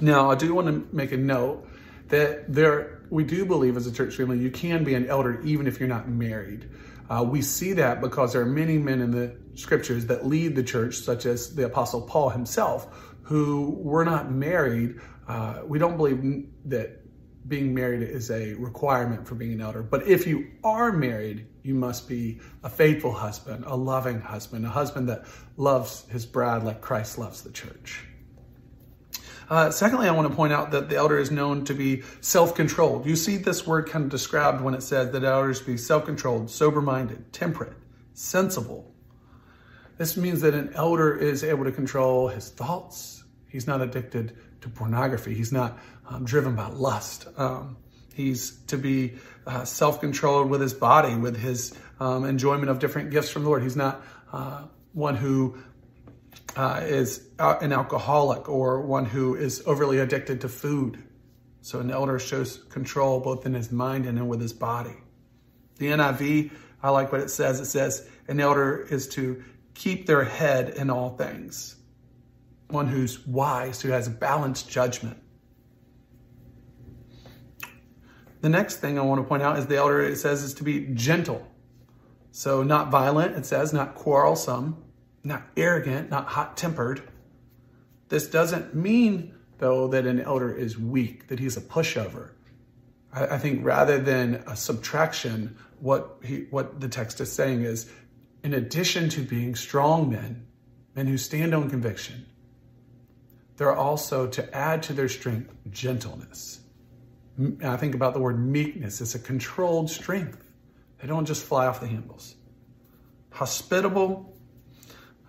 Now, 0.00 0.30
I 0.30 0.34
do 0.34 0.54
want 0.54 0.68
to 0.68 0.94
make 0.94 1.12
a 1.12 1.16
note 1.16 1.68
that 2.08 2.52
there 2.52 3.02
we 3.10 3.24
do 3.24 3.44
believe 3.44 3.76
as 3.76 3.86
a 3.86 3.92
church 3.92 4.16
family 4.16 4.38
you 4.38 4.50
can 4.50 4.84
be 4.84 4.94
an 4.94 5.06
elder 5.06 5.40
even 5.42 5.66
if 5.66 5.78
you're 5.78 5.88
not 5.88 6.08
married. 6.08 6.68
Uh, 7.08 7.24
we 7.28 7.42
see 7.42 7.72
that 7.74 8.00
because 8.00 8.32
there 8.32 8.42
are 8.42 8.46
many 8.46 8.78
men 8.78 9.00
in 9.00 9.10
the 9.10 9.36
scriptures 9.54 10.06
that 10.06 10.26
lead 10.26 10.56
the 10.56 10.62
church, 10.62 10.96
such 10.96 11.26
as 11.26 11.54
the 11.54 11.64
Apostle 11.64 12.02
Paul 12.02 12.30
himself, 12.30 13.14
who 13.22 13.70
were 13.78 14.04
not 14.04 14.30
married. 14.30 15.00
Uh, 15.28 15.62
we 15.64 15.78
don't 15.78 15.96
believe 15.96 16.48
that 16.66 17.02
being 17.48 17.74
married 17.74 18.02
is 18.02 18.30
a 18.30 18.54
requirement 18.54 19.26
for 19.26 19.36
being 19.36 19.52
an 19.52 19.60
elder. 19.60 19.82
But 19.82 20.08
if 20.08 20.26
you 20.26 20.50
are 20.64 20.92
married, 20.92 21.46
you 21.62 21.74
must 21.74 22.08
be 22.08 22.40
a 22.64 22.68
faithful 22.68 23.12
husband, 23.12 23.64
a 23.66 23.76
loving 23.76 24.20
husband, 24.20 24.66
a 24.66 24.68
husband 24.68 25.08
that 25.08 25.26
loves 25.56 26.06
his 26.10 26.26
bride 26.26 26.64
like 26.64 26.80
Christ 26.80 27.18
loves 27.18 27.42
the 27.42 27.52
church. 27.52 28.04
Uh, 29.48 29.70
secondly, 29.70 30.08
I 30.08 30.10
want 30.10 30.28
to 30.28 30.34
point 30.34 30.52
out 30.52 30.72
that 30.72 30.88
the 30.88 30.96
elder 30.96 31.18
is 31.18 31.30
known 31.30 31.64
to 31.66 31.74
be 31.74 32.02
self-controlled. 32.20 33.06
You 33.06 33.14
see 33.14 33.36
this 33.36 33.66
word 33.66 33.88
kind 33.88 34.04
of 34.04 34.10
described 34.10 34.60
when 34.60 34.74
it 34.74 34.82
says 34.82 35.12
that 35.12 35.22
elders 35.22 35.60
be 35.60 35.76
self-controlled, 35.76 36.50
sober-minded, 36.50 37.32
temperate, 37.32 37.74
sensible. 38.12 38.92
This 39.98 40.16
means 40.16 40.40
that 40.40 40.54
an 40.54 40.72
elder 40.74 41.16
is 41.16 41.44
able 41.44 41.64
to 41.64 41.72
control 41.72 42.28
his 42.28 42.50
thoughts. 42.50 43.24
He's 43.48 43.66
not 43.66 43.80
addicted 43.80 44.36
to 44.62 44.68
pornography. 44.68 45.32
He's 45.32 45.52
not 45.52 45.78
um, 46.08 46.24
driven 46.24 46.56
by 46.56 46.66
lust. 46.66 47.28
Um, 47.36 47.76
he's 48.14 48.58
to 48.66 48.76
be 48.76 49.14
uh, 49.46 49.64
self-controlled 49.64 50.50
with 50.50 50.60
his 50.60 50.74
body, 50.74 51.14
with 51.14 51.36
his 51.36 51.72
um, 52.00 52.24
enjoyment 52.24 52.68
of 52.68 52.80
different 52.80 53.10
gifts 53.10 53.30
from 53.30 53.44
the 53.44 53.48
Lord. 53.48 53.62
He's 53.62 53.76
not 53.76 54.02
uh, 54.32 54.64
one 54.92 55.14
who 55.14 55.56
uh, 56.56 56.80
is 56.82 57.28
an 57.38 57.72
alcoholic 57.72 58.48
or 58.48 58.80
one 58.80 59.04
who 59.04 59.34
is 59.34 59.62
overly 59.66 59.98
addicted 59.98 60.40
to 60.40 60.48
food. 60.48 61.02
So 61.60 61.80
an 61.80 61.90
elder 61.90 62.18
shows 62.18 62.64
control 62.70 63.20
both 63.20 63.44
in 63.44 63.52
his 63.52 63.70
mind 63.70 64.06
and 64.06 64.28
with 64.28 64.40
his 64.40 64.54
body. 64.54 64.96
The 65.76 65.88
NIV, 65.88 66.50
I 66.82 66.90
like 66.90 67.12
what 67.12 67.20
it 67.20 67.28
says. 67.28 67.60
It 67.60 67.66
says 67.66 68.08
an 68.26 68.40
elder 68.40 68.86
is 68.90 69.08
to 69.08 69.44
keep 69.74 70.06
their 70.06 70.24
head 70.24 70.70
in 70.70 70.88
all 70.88 71.10
things. 71.10 71.76
One 72.68 72.86
who's 72.86 73.24
wise, 73.26 73.82
who 73.82 73.90
has 73.90 74.08
balanced 74.08 74.70
judgment. 74.70 75.18
The 78.40 78.48
next 78.48 78.76
thing 78.76 78.98
I 78.98 79.02
want 79.02 79.20
to 79.20 79.28
point 79.28 79.42
out 79.42 79.58
is 79.58 79.66
the 79.66 79.76
elder, 79.76 80.00
it 80.00 80.16
says, 80.16 80.42
is 80.42 80.54
to 80.54 80.64
be 80.64 80.86
gentle. 80.94 81.46
So 82.30 82.62
not 82.62 82.90
violent, 82.90 83.36
it 83.36 83.44
says, 83.44 83.72
not 83.72 83.94
quarrelsome, 83.94 84.82
not 85.26 85.42
arrogant, 85.56 86.08
not 86.08 86.26
hot 86.28 86.56
tempered. 86.56 87.02
This 88.08 88.28
doesn't 88.28 88.74
mean, 88.74 89.34
though, 89.58 89.88
that 89.88 90.06
an 90.06 90.20
elder 90.20 90.54
is 90.54 90.78
weak, 90.78 91.26
that 91.28 91.40
he's 91.40 91.56
a 91.56 91.60
pushover. 91.60 92.30
I, 93.12 93.26
I 93.26 93.38
think 93.38 93.64
rather 93.64 93.98
than 93.98 94.44
a 94.46 94.54
subtraction, 94.54 95.56
what, 95.80 96.18
he, 96.22 96.46
what 96.50 96.80
the 96.80 96.88
text 96.88 97.20
is 97.20 97.32
saying 97.32 97.62
is, 97.62 97.90
in 98.44 98.54
addition 98.54 99.08
to 99.10 99.22
being 99.22 99.56
strong 99.56 100.08
men, 100.08 100.46
men 100.94 101.08
who 101.08 101.18
stand 101.18 101.54
on 101.54 101.68
conviction, 101.68 102.24
they're 103.56 103.74
also 103.74 104.28
to 104.28 104.56
add 104.56 104.84
to 104.84 104.92
their 104.92 105.08
strength 105.08 105.52
gentleness. 105.70 106.60
I 107.64 107.76
think 107.76 107.94
about 107.94 108.14
the 108.14 108.20
word 108.20 108.38
meekness. 108.38 109.00
It's 109.00 109.14
a 109.14 109.18
controlled 109.18 109.90
strength. 109.90 110.52
They 111.00 111.08
don't 111.08 111.26
just 111.26 111.42
fly 111.44 111.66
off 111.66 111.80
the 111.80 111.88
handles. 111.88 112.36
Hospitable, 113.30 114.35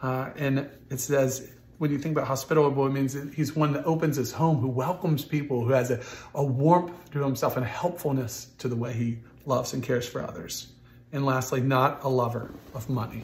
uh, 0.02 0.30
and 0.36 0.70
it 0.90 1.00
says 1.00 1.52
when 1.78 1.92
you 1.92 2.00
think 2.00 2.18
about 2.18 2.28
hospitable, 2.28 2.88
it 2.88 2.92
means 2.92 3.16
he's 3.36 3.56
one 3.56 3.74
that 3.74 3.86
opens 3.86 4.18
his 4.18 4.32
home, 4.32 4.58
who 4.58 4.68
welcomes 4.68 5.24
people, 5.24 5.64
who 5.64 5.72
has 5.72 5.92
a, 5.92 6.02
a 6.34 6.44
warmth 6.44 6.92
to 7.12 7.24
himself 7.24 7.56
and 7.56 7.66
a 7.66 7.70
helpfulness 7.70 8.48
to 8.58 8.68
the 8.68 8.76
way 8.76 8.94
he 8.94 9.20
loves 9.46 9.74
and 9.74 9.84
cares 9.84 10.08
for 10.08 10.22
others. 10.22 10.68
And 11.14 11.26
lastly, 11.26 11.62
not 11.62 12.04
a 12.04 12.10
lover 12.10 12.52
of 12.74 12.90
money. 12.90 13.24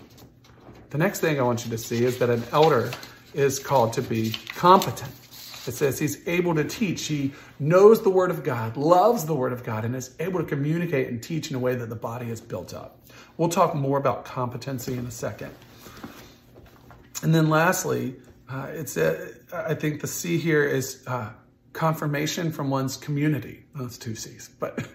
The 0.92 0.98
next 0.98 1.20
thing 1.20 1.40
I 1.40 1.44
want 1.44 1.66
you 1.66 1.72
to 1.72 1.78
see 1.78 2.06
is 2.06 2.20
that 2.20 2.30
an 2.30 2.44
elder 2.52 2.92
is 3.34 3.58
called 3.58 3.94
to 3.94 4.02
be 4.02 4.32
competent. 4.56 5.12
It 5.66 5.74
says 5.74 5.98
he's 5.98 6.26
able 6.28 6.54
to 6.56 6.64
teach. 6.64 7.06
He 7.06 7.34
knows 7.60 8.04
the 8.04 8.10
Word 8.10 8.30
of 8.30 8.44
God, 8.44 8.78
loves 8.78 9.26
the 9.26 9.34
Word 9.34 9.54
of 9.54 9.64
God, 9.64 9.86
and 9.86 9.96
is 9.96 10.14
able 10.20 10.40
to 10.40 10.46
communicate 10.46 11.08
and 11.08 11.24
teach 11.24 11.50
in 11.50 11.56
a 11.56 11.60
way 11.60 11.74
that 11.76 11.90
the 11.90 11.96
body 11.96 12.30
is 12.30 12.42
built 12.42 12.74
up. 12.74 13.00
We'll 13.38 13.50
talk 13.50 13.74
more 13.74 13.98
about 13.98 14.26
competency 14.26 14.94
in 14.94 15.08
a 15.08 15.12
second. 15.12 15.52
And 17.24 17.34
then 17.34 17.50
lastly, 17.50 18.18
uh, 18.50 18.68
it's 18.70 18.98
a, 18.98 19.30
I 19.54 19.74
think 19.76 20.02
the 20.02 20.08
C 20.08 20.38
here 20.38 20.66
is 20.66 21.04
uh, 21.08 21.32
confirmation 21.72 22.52
from 22.52 22.70
one's 22.70 22.98
community. 22.98 23.64
Well, 23.74 23.86
that's 23.86 23.98
two 23.98 24.14
C's, 24.14 24.50
but 24.60 24.86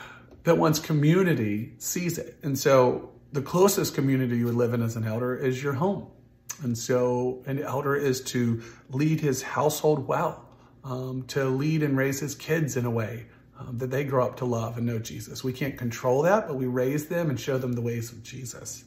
that 0.44 0.58
one's 0.58 0.80
community 0.80 1.74
sees 1.78 2.18
it. 2.18 2.38
And 2.42 2.58
so 2.58 3.12
the 3.32 3.40
closest 3.40 3.94
community 3.94 4.38
you 4.38 4.46
would 4.46 4.56
live 4.56 4.74
in 4.74 4.82
as 4.82 4.96
an 4.96 5.04
elder 5.04 5.36
is 5.36 5.62
your 5.62 5.74
home. 5.74 6.08
And 6.62 6.76
so 6.76 7.44
an 7.46 7.62
elder 7.62 7.94
is 7.94 8.20
to 8.24 8.62
lead 8.90 9.20
his 9.20 9.42
household 9.42 10.08
well, 10.08 10.44
um, 10.82 11.22
to 11.28 11.44
lead 11.44 11.84
and 11.84 11.96
raise 11.96 12.18
his 12.18 12.34
kids 12.34 12.76
in 12.76 12.84
a 12.84 12.90
way 12.90 13.26
um, 13.60 13.78
that 13.78 13.92
they 13.92 14.02
grow 14.02 14.26
up 14.26 14.38
to 14.38 14.44
love 14.44 14.76
and 14.76 14.86
know 14.86 14.98
Jesus. 14.98 15.44
We 15.44 15.52
can't 15.52 15.78
control 15.78 16.22
that, 16.22 16.48
but 16.48 16.56
we 16.56 16.66
raise 16.66 17.06
them 17.06 17.30
and 17.30 17.38
show 17.38 17.58
them 17.58 17.74
the 17.74 17.80
ways 17.80 18.10
of 18.10 18.24
Jesus. 18.24 18.84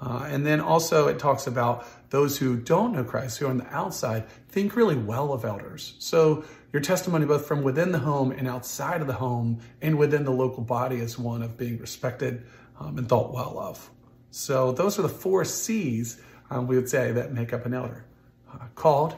Uh, 0.00 0.26
and 0.30 0.46
then 0.46 0.60
also 0.60 1.08
it 1.08 1.18
talks 1.18 1.46
about 1.46 1.86
those 2.10 2.38
who 2.38 2.56
don't 2.56 2.92
know 2.92 3.04
Christ, 3.04 3.38
who 3.38 3.46
are 3.46 3.50
on 3.50 3.58
the 3.58 3.74
outside, 3.74 4.28
think 4.48 4.76
really 4.76 4.96
well 4.96 5.32
of 5.32 5.44
elders. 5.44 5.94
So 5.98 6.44
your 6.72 6.80
testimony, 6.80 7.26
both 7.26 7.46
from 7.46 7.62
within 7.62 7.92
the 7.92 7.98
home 7.98 8.30
and 8.30 8.48
outside 8.48 9.00
of 9.00 9.06
the 9.06 9.14
home 9.14 9.60
and 9.82 9.98
within 9.98 10.24
the 10.24 10.30
local 10.30 10.62
body, 10.62 10.96
is 10.96 11.18
one 11.18 11.42
of 11.42 11.56
being 11.56 11.78
respected 11.78 12.46
um, 12.80 12.98
and 12.98 13.08
thought 13.08 13.32
well 13.32 13.58
of. 13.58 13.90
So 14.30 14.72
those 14.72 14.98
are 14.98 15.02
the 15.02 15.08
four 15.08 15.44
C's 15.44 16.20
um, 16.50 16.66
we 16.66 16.76
would 16.76 16.88
say, 16.88 17.12
that 17.12 17.32
make 17.32 17.52
up 17.52 17.66
an 17.66 17.74
elder. 17.74 18.04
Uh, 18.52 18.66
called, 18.74 19.14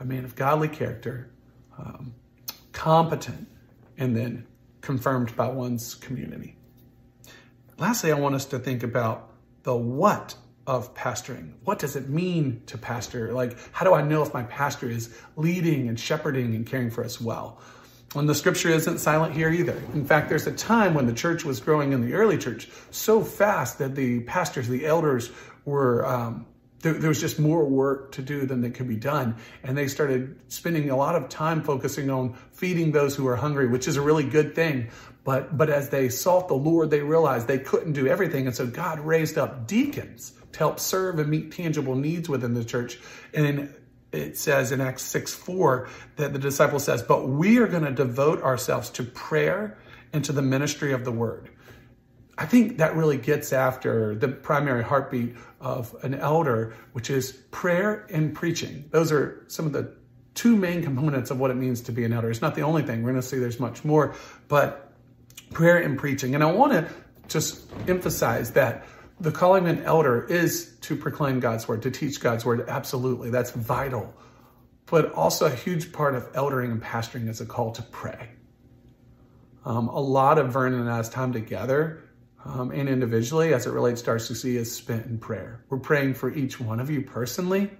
a 0.00 0.04
man 0.04 0.24
of 0.24 0.34
godly 0.34 0.68
character, 0.68 1.30
um, 1.78 2.14
competent, 2.72 3.48
and 3.96 4.16
then 4.16 4.46
confirmed 4.80 5.34
by 5.36 5.48
one's 5.48 5.94
community. 5.94 6.56
Lastly, 7.78 8.10
I 8.10 8.18
want 8.18 8.34
us 8.34 8.46
to 8.46 8.58
think 8.58 8.82
about 8.82 9.30
the 9.62 9.76
what 9.76 10.34
of 10.66 10.94
pastoring. 10.94 11.52
What 11.64 11.78
does 11.78 11.96
it 11.96 12.08
mean 12.08 12.62
to 12.66 12.78
pastor? 12.78 13.32
Like, 13.32 13.56
how 13.72 13.84
do 13.84 13.94
I 13.94 14.02
know 14.02 14.22
if 14.22 14.34
my 14.34 14.42
pastor 14.42 14.88
is 14.88 15.16
leading 15.36 15.88
and 15.88 15.98
shepherding 15.98 16.54
and 16.54 16.66
caring 16.66 16.90
for 16.90 17.04
us 17.04 17.20
well? 17.20 17.60
And 18.14 18.28
the 18.28 18.34
scripture 18.34 18.70
isn't 18.70 18.98
silent 18.98 19.34
here 19.34 19.50
either. 19.50 19.80
In 19.92 20.06
fact, 20.06 20.28
there's 20.28 20.46
a 20.46 20.52
time 20.52 20.94
when 20.94 21.06
the 21.06 21.12
church 21.12 21.44
was 21.44 21.60
growing 21.60 21.92
in 21.92 22.00
the 22.00 22.14
early 22.14 22.38
church 22.38 22.68
so 22.90 23.22
fast 23.22 23.78
that 23.78 23.94
the 23.94 24.20
pastors, 24.20 24.68
the 24.68 24.86
elders, 24.86 25.30
were 25.64 26.06
um, 26.06 26.46
there, 26.80 26.94
there, 26.94 27.08
was 27.08 27.20
just 27.20 27.38
more 27.38 27.64
work 27.64 28.12
to 28.12 28.22
do 28.22 28.46
than 28.46 28.60
that 28.62 28.74
could 28.74 28.88
be 28.88 28.96
done. 28.96 29.36
And 29.62 29.76
they 29.76 29.88
started 29.88 30.36
spending 30.48 30.88
a 30.90 30.96
lot 30.96 31.16
of 31.16 31.28
time 31.28 31.62
focusing 31.62 32.10
on 32.10 32.34
feeding 32.52 32.92
those 32.92 33.16
who 33.16 33.26
are 33.26 33.36
hungry, 33.36 33.66
which 33.66 33.88
is 33.88 33.96
a 33.96 34.02
really 34.02 34.24
good 34.24 34.54
thing. 34.54 34.88
But, 35.24 35.56
but 35.56 35.68
as 35.68 35.90
they 35.90 36.08
sought 36.08 36.48
the 36.48 36.54
Lord, 36.54 36.90
they 36.90 37.00
realized 37.00 37.48
they 37.48 37.58
couldn't 37.58 37.94
do 37.94 38.06
everything. 38.06 38.46
And 38.46 38.54
so 38.54 38.66
God 38.66 39.00
raised 39.00 39.36
up 39.36 39.66
deacons 39.66 40.32
to 40.56 40.58
help 40.58 40.80
serve 40.80 41.18
and 41.18 41.28
meet 41.28 41.52
tangible 41.52 41.94
needs 41.94 42.28
within 42.28 42.54
the 42.54 42.64
church. 42.64 42.98
And 43.34 43.74
it 44.10 44.38
says 44.38 44.72
in 44.72 44.80
Acts 44.80 45.02
6 45.02 45.34
4 45.34 45.88
that 46.16 46.32
the 46.32 46.38
disciple 46.38 46.78
says, 46.78 47.02
But 47.02 47.28
we 47.28 47.58
are 47.58 47.66
going 47.66 47.84
to 47.84 47.92
devote 47.92 48.42
ourselves 48.42 48.88
to 48.90 49.04
prayer 49.04 49.78
and 50.12 50.24
to 50.24 50.32
the 50.32 50.42
ministry 50.42 50.92
of 50.92 51.04
the 51.04 51.12
word. 51.12 51.50
I 52.38 52.46
think 52.46 52.78
that 52.78 52.96
really 52.96 53.18
gets 53.18 53.52
after 53.52 54.14
the 54.14 54.28
primary 54.28 54.82
heartbeat 54.82 55.36
of 55.60 55.94
an 56.02 56.14
elder, 56.14 56.74
which 56.92 57.10
is 57.10 57.32
prayer 57.50 58.06
and 58.10 58.34
preaching. 58.34 58.86
Those 58.90 59.12
are 59.12 59.44
some 59.48 59.66
of 59.66 59.72
the 59.72 59.94
two 60.34 60.56
main 60.56 60.82
components 60.82 61.30
of 61.30 61.38
what 61.38 61.50
it 61.50 61.54
means 61.54 61.82
to 61.82 61.92
be 61.92 62.04
an 62.04 62.12
elder. 62.12 62.30
It's 62.30 62.42
not 62.42 62.54
the 62.54 62.62
only 62.62 62.82
thing. 62.82 63.02
We're 63.02 63.12
going 63.12 63.22
to 63.22 63.26
see 63.26 63.38
there's 63.38 63.60
much 63.60 63.84
more, 63.84 64.14
but 64.48 64.92
prayer 65.52 65.78
and 65.78 65.98
preaching. 65.98 66.34
And 66.34 66.44
I 66.44 66.50
want 66.50 66.72
to 66.72 66.88
just 67.28 67.70
emphasize 67.88 68.52
that 68.52 68.86
the 69.20 69.32
calling 69.32 69.66
an 69.66 69.82
elder 69.84 70.24
is 70.24 70.74
to 70.82 70.96
proclaim 70.96 71.40
God's 71.40 71.66
word, 71.66 71.82
to 71.82 71.90
teach 71.90 72.20
God's 72.20 72.44
word. 72.44 72.68
Absolutely. 72.68 73.30
That's 73.30 73.50
vital. 73.50 74.14
But 74.86 75.12
also 75.12 75.46
a 75.46 75.50
huge 75.50 75.92
part 75.92 76.14
of 76.14 76.32
eldering 76.32 76.70
and 76.70 76.82
pastoring 76.82 77.28
is 77.28 77.40
a 77.40 77.46
call 77.46 77.72
to 77.72 77.82
pray. 77.82 78.30
Um, 79.64 79.88
a 79.88 79.98
lot 79.98 80.38
of 80.38 80.52
Vernon 80.52 80.80
and 80.80 80.90
I's 80.90 81.08
time 81.08 81.32
together 81.32 82.04
um, 82.44 82.70
and 82.70 82.88
individually 82.88 83.52
as 83.52 83.66
it 83.66 83.70
relates 83.70 84.02
to 84.02 84.12
RCC 84.12 84.54
is 84.54 84.72
spent 84.72 85.06
in 85.06 85.18
prayer. 85.18 85.64
We're 85.68 85.78
praying 85.78 86.14
for 86.14 86.32
each 86.32 86.60
one 86.60 86.78
of 86.78 86.90
you 86.90 87.02
personally. 87.02 87.70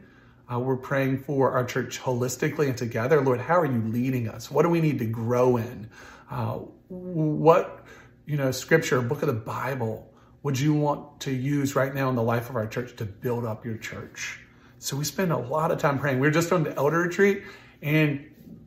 Uh, 0.52 0.58
we're 0.58 0.76
praying 0.76 1.18
for 1.18 1.52
our 1.52 1.64
church 1.64 2.00
holistically 2.00 2.68
and 2.68 2.76
together. 2.76 3.20
Lord, 3.20 3.40
how 3.40 3.60
are 3.60 3.66
you 3.66 3.80
leading 3.82 4.28
us? 4.28 4.50
What 4.50 4.62
do 4.62 4.68
we 4.68 4.80
need 4.80 4.98
to 5.00 5.06
grow 5.06 5.56
in? 5.56 5.90
Uh, 6.30 6.58
what, 6.88 7.84
you 8.26 8.36
know, 8.36 8.50
scripture, 8.50 9.00
book 9.00 9.22
of 9.22 9.28
the 9.28 9.34
Bible 9.34 10.12
would 10.46 10.60
you 10.60 10.72
want 10.74 11.18
to 11.18 11.32
use 11.32 11.74
right 11.74 11.92
now 11.92 12.08
in 12.08 12.14
the 12.14 12.22
life 12.22 12.48
of 12.50 12.54
our 12.54 12.68
church 12.68 12.94
to 12.94 13.04
build 13.04 13.44
up 13.44 13.64
your 13.64 13.76
church? 13.76 14.38
So 14.78 14.96
we 14.96 15.02
spend 15.02 15.32
a 15.32 15.36
lot 15.36 15.72
of 15.72 15.78
time 15.78 15.98
praying. 15.98 16.20
We 16.20 16.28
are 16.28 16.30
just 16.30 16.52
on 16.52 16.62
the 16.62 16.72
elder 16.76 17.00
retreat 17.00 17.42
and 17.82 18.24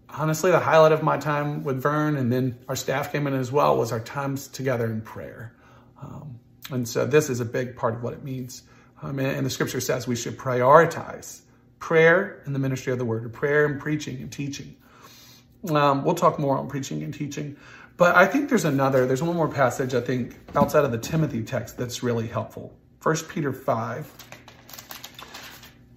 honestly, 0.09 0.51
the 0.51 0.59
highlight 0.59 0.91
of 0.91 1.03
my 1.03 1.17
time 1.17 1.63
with 1.63 1.81
Vern 1.81 2.17
and 2.17 2.33
then 2.33 2.59
our 2.67 2.75
staff 2.75 3.13
came 3.13 3.27
in 3.27 3.33
as 3.33 3.49
well 3.49 3.77
was 3.77 3.93
our 3.93 4.01
times 4.01 4.49
together 4.49 4.87
in 4.87 4.99
prayer. 4.99 5.55
Um, 6.01 6.41
and 6.69 6.85
so 6.85 7.05
this 7.05 7.29
is 7.29 7.39
a 7.39 7.45
big 7.45 7.77
part 7.77 7.95
of 7.95 8.03
what 8.03 8.11
it 8.11 8.25
means. 8.25 8.63
Um, 9.01 9.17
and, 9.17 9.29
and, 9.29 9.45
the 9.45 9.49
scripture 9.49 9.79
says 9.79 10.05
we 10.05 10.17
should 10.17 10.37
prioritize 10.37 11.43
prayer 11.79 12.41
and 12.45 12.53
the 12.53 12.59
ministry 12.59 12.91
of 12.91 12.99
the 12.99 13.05
word, 13.05 13.31
prayer 13.31 13.65
and 13.65 13.79
preaching 13.79 14.17
and 14.17 14.29
teaching. 14.29 14.75
Um, 15.69 16.03
we'll 16.03 16.15
talk 16.15 16.39
more 16.39 16.57
on 16.57 16.67
preaching 16.67 17.03
and 17.03 17.13
teaching. 17.13 17.55
But 17.99 18.15
I 18.15 18.25
think 18.27 18.47
there's 18.47 18.63
another, 18.63 19.05
there's 19.05 19.21
one 19.21 19.35
more 19.35 19.49
passage, 19.49 19.93
I 19.93 19.99
think, 19.99 20.37
outside 20.55 20.85
of 20.85 20.93
the 20.93 20.97
Timothy 20.97 21.43
text 21.43 21.77
that's 21.77 22.01
really 22.01 22.27
helpful. 22.27 22.73
1 23.03 23.15
Peter 23.27 23.51
5, 23.51 24.13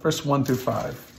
verse 0.01 0.25
1 0.25 0.45
through 0.45 0.57
5. 0.57 1.13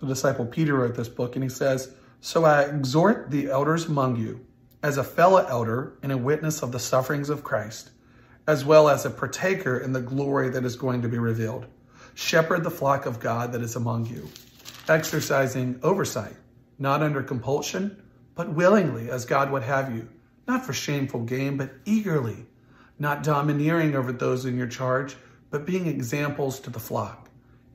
The 0.00 0.06
disciple 0.06 0.44
Peter 0.44 0.74
wrote 0.74 0.94
this 0.94 1.08
book, 1.08 1.36
and 1.36 1.42
he 1.42 1.48
says, 1.48 1.94
So 2.20 2.44
I 2.44 2.64
exhort 2.64 3.30
the 3.30 3.48
elders 3.48 3.86
among 3.86 4.16
you 4.16 4.44
as 4.82 4.98
a 4.98 5.04
fellow 5.04 5.46
elder 5.48 5.94
and 6.02 6.12
a 6.12 6.18
witness 6.18 6.62
of 6.62 6.70
the 6.70 6.78
sufferings 6.78 7.30
of 7.30 7.42
Christ, 7.42 7.92
as 8.46 8.62
well 8.66 8.90
as 8.90 9.06
a 9.06 9.10
partaker 9.10 9.78
in 9.78 9.94
the 9.94 10.02
glory 10.02 10.50
that 10.50 10.66
is 10.66 10.76
going 10.76 11.00
to 11.00 11.08
be 11.08 11.16
revealed. 11.16 11.64
Shepherd 12.12 12.62
the 12.62 12.70
flock 12.70 13.06
of 13.06 13.20
God 13.20 13.52
that 13.52 13.62
is 13.62 13.74
among 13.74 14.04
you, 14.04 14.28
exercising 14.86 15.80
oversight, 15.82 16.36
not 16.78 17.02
under 17.02 17.22
compulsion, 17.22 18.03
but 18.34 18.52
willingly 18.52 19.10
as 19.10 19.24
God 19.24 19.50
would 19.50 19.62
have 19.62 19.94
you, 19.94 20.08
not 20.46 20.64
for 20.64 20.72
shameful 20.72 21.22
gain, 21.22 21.56
but 21.56 21.72
eagerly, 21.84 22.46
not 22.98 23.22
domineering 23.22 23.94
over 23.94 24.12
those 24.12 24.44
in 24.44 24.56
your 24.56 24.66
charge, 24.66 25.16
but 25.50 25.66
being 25.66 25.86
examples 25.86 26.60
to 26.60 26.70
the 26.70 26.78
flock. 26.78 27.28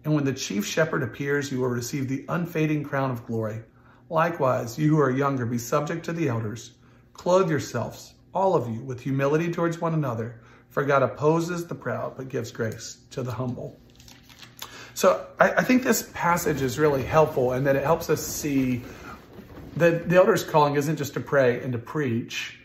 And 0.03 0.13
when 0.13 0.25
the 0.25 0.33
chief 0.33 0.65
shepherd 0.65 1.03
appears, 1.03 1.51
you 1.51 1.59
will 1.59 1.67
receive 1.67 2.07
the 2.07 2.25
unfading 2.29 2.83
crown 2.83 3.11
of 3.11 3.25
glory. 3.25 3.63
Likewise, 4.09 4.77
you 4.77 4.89
who 4.89 4.99
are 4.99 5.11
younger, 5.11 5.45
be 5.45 5.57
subject 5.57 6.05
to 6.05 6.13
the 6.13 6.29
elders. 6.29 6.71
Clothe 7.13 7.49
yourselves, 7.49 8.13
all 8.33 8.55
of 8.55 8.67
you, 8.69 8.81
with 8.81 9.01
humility 9.01 9.51
towards 9.51 9.79
one 9.79 9.93
another, 9.93 10.41
for 10.69 10.83
God 10.83 11.03
opposes 11.03 11.67
the 11.67 11.75
proud, 11.75 12.15
but 12.15 12.29
gives 12.29 12.51
grace 12.51 12.97
to 13.11 13.23
the 13.23 13.31
humble. 13.31 13.79
So 14.93 15.25
I, 15.39 15.51
I 15.51 15.63
think 15.63 15.83
this 15.83 16.09
passage 16.13 16.61
is 16.61 16.79
really 16.79 17.03
helpful 17.03 17.53
in 17.53 17.63
that 17.65 17.75
it 17.75 17.83
helps 17.83 18.09
us 18.09 18.25
see 18.25 18.83
that 19.77 20.09
the 20.09 20.15
elder's 20.15 20.43
calling 20.43 20.75
isn't 20.75 20.97
just 20.97 21.13
to 21.13 21.19
pray 21.19 21.61
and 21.61 21.73
to 21.73 21.79
preach, 21.79 22.59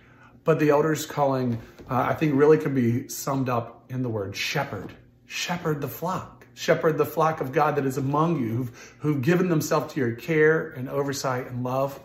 but 0.45 0.59
the 0.59 0.71
elder's 0.71 1.07
calling, 1.07 1.61
uh, 1.91 2.07
I 2.09 2.15
think, 2.15 2.35
really 2.35 2.59
can 2.59 2.75
be 2.75 3.09
summed 3.09 3.49
up 3.49 3.85
in 3.89 4.03
the 4.03 4.09
word 4.09 4.37
shepherd. 4.37 4.93
Shepherd 5.27 5.81
the 5.81 5.89
flock. 5.89 6.47
Shepherd 6.55 6.99
the 6.99 7.07
flock 7.07 7.41
of 7.41 7.53
God 7.53 7.77
that 7.77 7.87
is 7.87 7.97
among 7.97 8.41
you, 8.41 8.49
who've, 8.49 8.95
who've 9.01 9.23
given 9.23 9.49
themselves 9.49 9.95
to 9.95 10.01
your 10.01 10.13
care 10.13 10.69
and 10.69 10.89
oversight 10.89 11.49
and 11.49 11.65
love. 11.65 11.99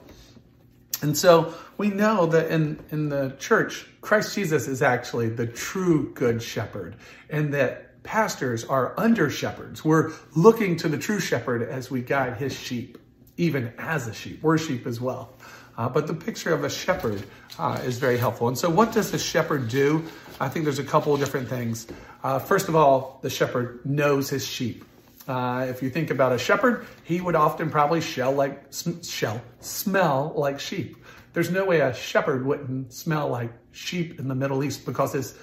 And 1.02 1.18
so 1.18 1.54
we 1.78 1.90
know 1.90 2.26
that 2.28 2.52
in, 2.52 2.80
in 2.92 3.10
the 3.10 3.36
church, 3.40 3.86
Christ 4.02 4.36
Jesus 4.36 4.68
is 4.68 4.82
actually 4.82 5.30
the 5.30 5.48
true 5.48 6.14
good 6.14 6.42
shepherd, 6.42 6.96
and 7.30 7.54
that 7.54 8.04
pastors 8.04 8.64
are 8.66 8.94
under 8.98 9.30
shepherds. 9.30 9.86
We're 9.86 10.12
looking 10.36 10.78
to 10.78 10.90
the 10.90 10.98
true 10.98 11.20
shepherd 11.20 11.62
as 11.62 11.92
we 11.92 12.02
guide 12.02 12.38
his 12.38 12.54
sheep, 12.54 12.98
even 13.40 13.74
as 13.78 14.08
a 14.08 14.14
sheep. 14.14 14.44
We're 14.44 14.58
sheep 14.58 14.86
as 14.86 15.00
well. 15.00 15.34
Uh, 15.78 15.88
but 15.88 16.08
the 16.08 16.14
picture 16.14 16.54
of 16.54 16.66
a 16.66 16.70
shepherd 16.70 17.24
uh, 17.58 17.80
is 17.86 17.98
very 17.98 18.18
helpful. 18.18 18.50
And 18.50 18.58
so, 18.58 18.70
what 18.70 18.92
does 18.92 19.12
the 19.12 19.18
shepherd 19.18 19.70
do? 19.70 20.04
I 20.40 20.50
think 20.50 20.66
there's 20.66 20.80
a 20.80 20.84
couple 20.84 21.14
of 21.14 21.20
different 21.22 21.48
things. 21.48 21.88
Uh, 22.22 22.40
first 22.40 22.68
of 22.68 22.76
all, 22.76 23.20
the 23.22 23.30
shepherd 23.30 23.86
knows 23.86 24.30
his 24.30 24.46
sheep. 24.46 24.84
Uh, 25.26 25.68
if 25.70 25.82
you 25.82 25.90
think 25.90 26.10
about 26.10 26.34
a 26.34 26.38
shepherd, 26.38 26.86
he 27.04 27.22
would 27.22 27.36
often 27.36 27.70
probably 27.70 28.02
shell 28.02 28.34
like 28.34 28.62
shell 29.04 29.42
smell 29.62 30.34
like 30.36 30.60
sheep. 30.60 30.98
There's 31.32 31.50
no 31.50 31.64
way 31.64 31.80
a 31.80 31.94
shepherd 31.94 32.46
wouldn't 32.46 32.92
smell 32.92 33.30
like 33.30 33.52
sheep 33.72 34.20
in 34.20 34.28
the 34.28 34.36
Middle 34.36 34.64
East 34.64 34.86
because 34.86 35.14
his 35.14 35.38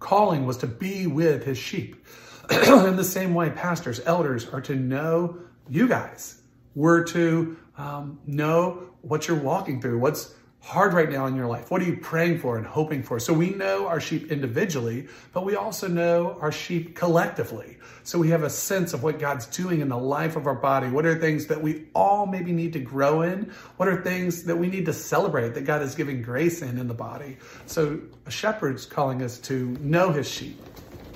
calling 0.00 0.46
was 0.46 0.56
to 0.58 0.66
be 0.66 1.06
with 1.06 1.44
his 1.44 1.58
sheep. 1.58 2.04
in 2.50 2.96
the 2.96 3.04
same 3.04 3.34
way, 3.34 3.50
pastors, 3.50 4.00
elders 4.04 4.48
are 4.48 4.60
to 4.62 4.74
know 4.74 5.38
you 5.68 5.86
guys. 5.86 6.40
We're 6.76 7.02
to 7.04 7.56
um, 7.76 8.20
know 8.26 8.90
what 9.00 9.26
you're 9.26 9.40
walking 9.40 9.80
through, 9.80 9.98
what's 9.98 10.34
hard 10.60 10.92
right 10.94 11.08
now 11.08 11.26
in 11.26 11.36
your 11.36 11.46
life? 11.46 11.70
What 11.70 11.80
are 11.80 11.84
you 11.84 11.96
praying 11.96 12.40
for 12.40 12.58
and 12.58 12.66
hoping 12.66 13.02
for? 13.02 13.20
So 13.20 13.32
we 13.32 13.50
know 13.50 13.86
our 13.86 14.00
sheep 14.00 14.32
individually, 14.32 15.06
but 15.32 15.44
we 15.44 15.54
also 15.54 15.86
know 15.86 16.36
our 16.40 16.50
sheep 16.50 16.96
collectively. 16.96 17.78
So 18.02 18.18
we 18.18 18.30
have 18.30 18.42
a 18.42 18.50
sense 18.50 18.92
of 18.92 19.02
what 19.02 19.20
God's 19.20 19.46
doing 19.46 19.80
in 19.80 19.88
the 19.88 19.96
life 19.96 20.34
of 20.34 20.46
our 20.46 20.56
body. 20.56 20.88
What 20.88 21.06
are 21.06 21.18
things 21.18 21.46
that 21.46 21.62
we 21.62 21.86
all 21.94 22.26
maybe 22.26 22.52
need 22.52 22.72
to 22.72 22.80
grow 22.80 23.22
in? 23.22 23.52
What 23.76 23.88
are 23.88 24.02
things 24.02 24.42
that 24.44 24.56
we 24.56 24.66
need 24.66 24.86
to 24.86 24.92
celebrate 24.92 25.54
that 25.54 25.62
God 25.64 25.82
is 25.82 25.94
giving 25.94 26.20
grace 26.20 26.62
in 26.62 26.78
in 26.78 26.88
the 26.88 26.94
body? 26.94 27.36
So 27.66 28.00
a 28.26 28.30
shepherd's 28.30 28.86
calling 28.86 29.22
us 29.22 29.38
to 29.40 29.68
know 29.80 30.10
his 30.10 30.28
sheep. 30.28 30.60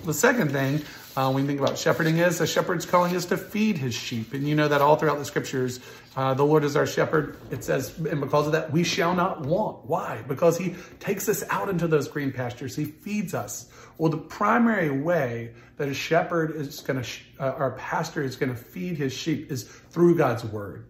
The 0.05 0.15
second 0.15 0.53
thing 0.53 0.83
uh, 1.17 1.31
when 1.33 1.43
you 1.43 1.49
think 1.49 1.61
about 1.61 1.77
shepherding 1.77 2.19
is, 2.19 2.41
a 2.41 2.47
shepherd's 2.47 2.87
calling 2.87 3.15
is 3.15 3.27
to 3.27 3.37
feed 3.37 3.77
his 3.77 3.95
sheep. 3.95 4.33
And 4.33 4.47
you 4.47 4.55
know 4.55 4.69
that 4.69 4.81
all 4.81 4.97
throughout 4.97 5.19
the 5.19 5.25
scriptures, 5.25 5.81
uh, 6.17 6.35
the 6.35 6.45
Lord 6.45 6.63
is 6.63 6.77
our 6.77 6.87
shepherd. 6.87 7.37
It 7.51 7.65
says, 7.65 7.97
and 7.99 8.21
because 8.21 8.47
of 8.47 8.53
that, 8.53 8.71
we 8.73 8.85
shall 8.85 9.15
not 9.15 9.41
want. 9.41 9.87
Why? 9.87 10.23
Because 10.29 10.57
he 10.57 10.77
takes 11.01 11.29
us 11.29 11.43
out 11.51 11.69
into 11.69 11.89
those 11.89 12.07
green 12.07 12.31
pastures. 12.31 12.77
He 12.77 12.85
feeds 12.85 13.35
us. 13.35 13.69
Well, 13.99 14.11
the 14.11 14.19
primary 14.19 14.91
way 14.91 15.53
that 15.79 15.89
a 15.89 15.95
shepherd 15.95 16.55
is 16.55 16.81
going 16.81 17.03
to, 17.03 17.09
uh, 17.41 17.55
or 17.59 17.67
a 17.69 17.77
pastor 17.77 18.23
is 18.23 18.37
going 18.37 18.51
to 18.51 18.59
feed 18.59 18.97
his 18.97 19.13
sheep 19.13 19.51
is 19.51 19.65
through 19.65 20.17
God's 20.17 20.45
word. 20.45 20.87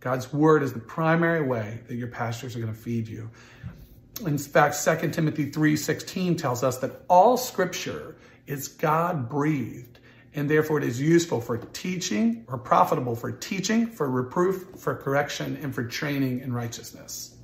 God's 0.00 0.32
word 0.32 0.62
is 0.62 0.72
the 0.72 0.80
primary 0.80 1.42
way 1.42 1.80
that 1.88 1.94
your 1.94 2.08
pastors 2.08 2.56
are 2.56 2.60
going 2.60 2.74
to 2.74 2.78
feed 2.78 3.08
you. 3.08 3.30
In 4.26 4.38
fact, 4.38 4.76
2 4.76 5.12
Timothy 5.12 5.50
3:16 5.50 6.36
tells 6.36 6.62
us 6.62 6.78
that 6.78 7.02
all 7.08 7.36
scripture 7.36 8.16
is 8.46 8.68
God 8.68 9.28
breathed 9.28 9.98
and 10.34 10.50
therefore 10.50 10.78
it 10.78 10.84
is 10.84 11.00
useful 11.00 11.40
for 11.40 11.58
teaching 11.58 12.44
or 12.48 12.58
profitable 12.58 13.14
for 13.14 13.30
teaching, 13.30 13.86
for 13.86 14.10
reproof, 14.10 14.66
for 14.76 14.94
correction, 14.96 15.58
and 15.62 15.74
for 15.74 15.84
training 15.84 16.40
in 16.40 16.52
righteousness. 16.52 17.36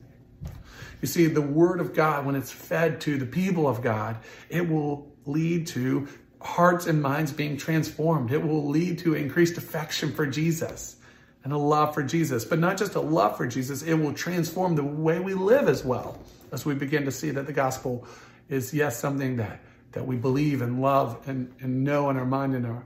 You 1.00 1.08
see, 1.08 1.26
the 1.26 1.40
word 1.40 1.80
of 1.80 1.94
God, 1.94 2.26
when 2.26 2.34
it's 2.34 2.50
fed 2.50 3.00
to 3.02 3.16
the 3.16 3.26
people 3.26 3.68
of 3.68 3.80
God, 3.80 4.18
it 4.48 4.68
will 4.68 5.10
lead 5.24 5.68
to 5.68 6.08
hearts 6.40 6.86
and 6.86 7.00
minds 7.00 7.32
being 7.32 7.56
transformed. 7.56 8.32
It 8.32 8.42
will 8.42 8.68
lead 8.68 8.98
to 9.00 9.14
increased 9.14 9.56
affection 9.56 10.12
for 10.12 10.26
Jesus 10.26 10.96
and 11.44 11.52
a 11.52 11.58
love 11.58 11.94
for 11.94 12.02
Jesus. 12.02 12.44
But 12.44 12.58
not 12.58 12.76
just 12.76 12.96
a 12.96 13.00
love 13.00 13.36
for 13.36 13.46
Jesus, 13.46 13.82
it 13.82 13.94
will 13.94 14.12
transform 14.12 14.74
the 14.74 14.84
way 14.84 15.20
we 15.20 15.34
live 15.34 15.68
as 15.68 15.84
well 15.84 16.18
as 16.52 16.66
we 16.66 16.74
begin 16.74 17.04
to 17.04 17.12
see 17.12 17.30
that 17.30 17.46
the 17.46 17.52
gospel 17.52 18.06
is, 18.48 18.74
yes, 18.74 18.98
something 18.98 19.36
that 19.36 19.60
that 19.92 20.06
we 20.06 20.16
believe 20.16 20.62
and 20.62 20.80
love 20.80 21.20
and, 21.26 21.52
and 21.60 21.84
know 21.84 22.10
in 22.10 22.16
our 22.16 22.24
mind 22.24 22.54
and 22.54 22.66
our 22.66 22.84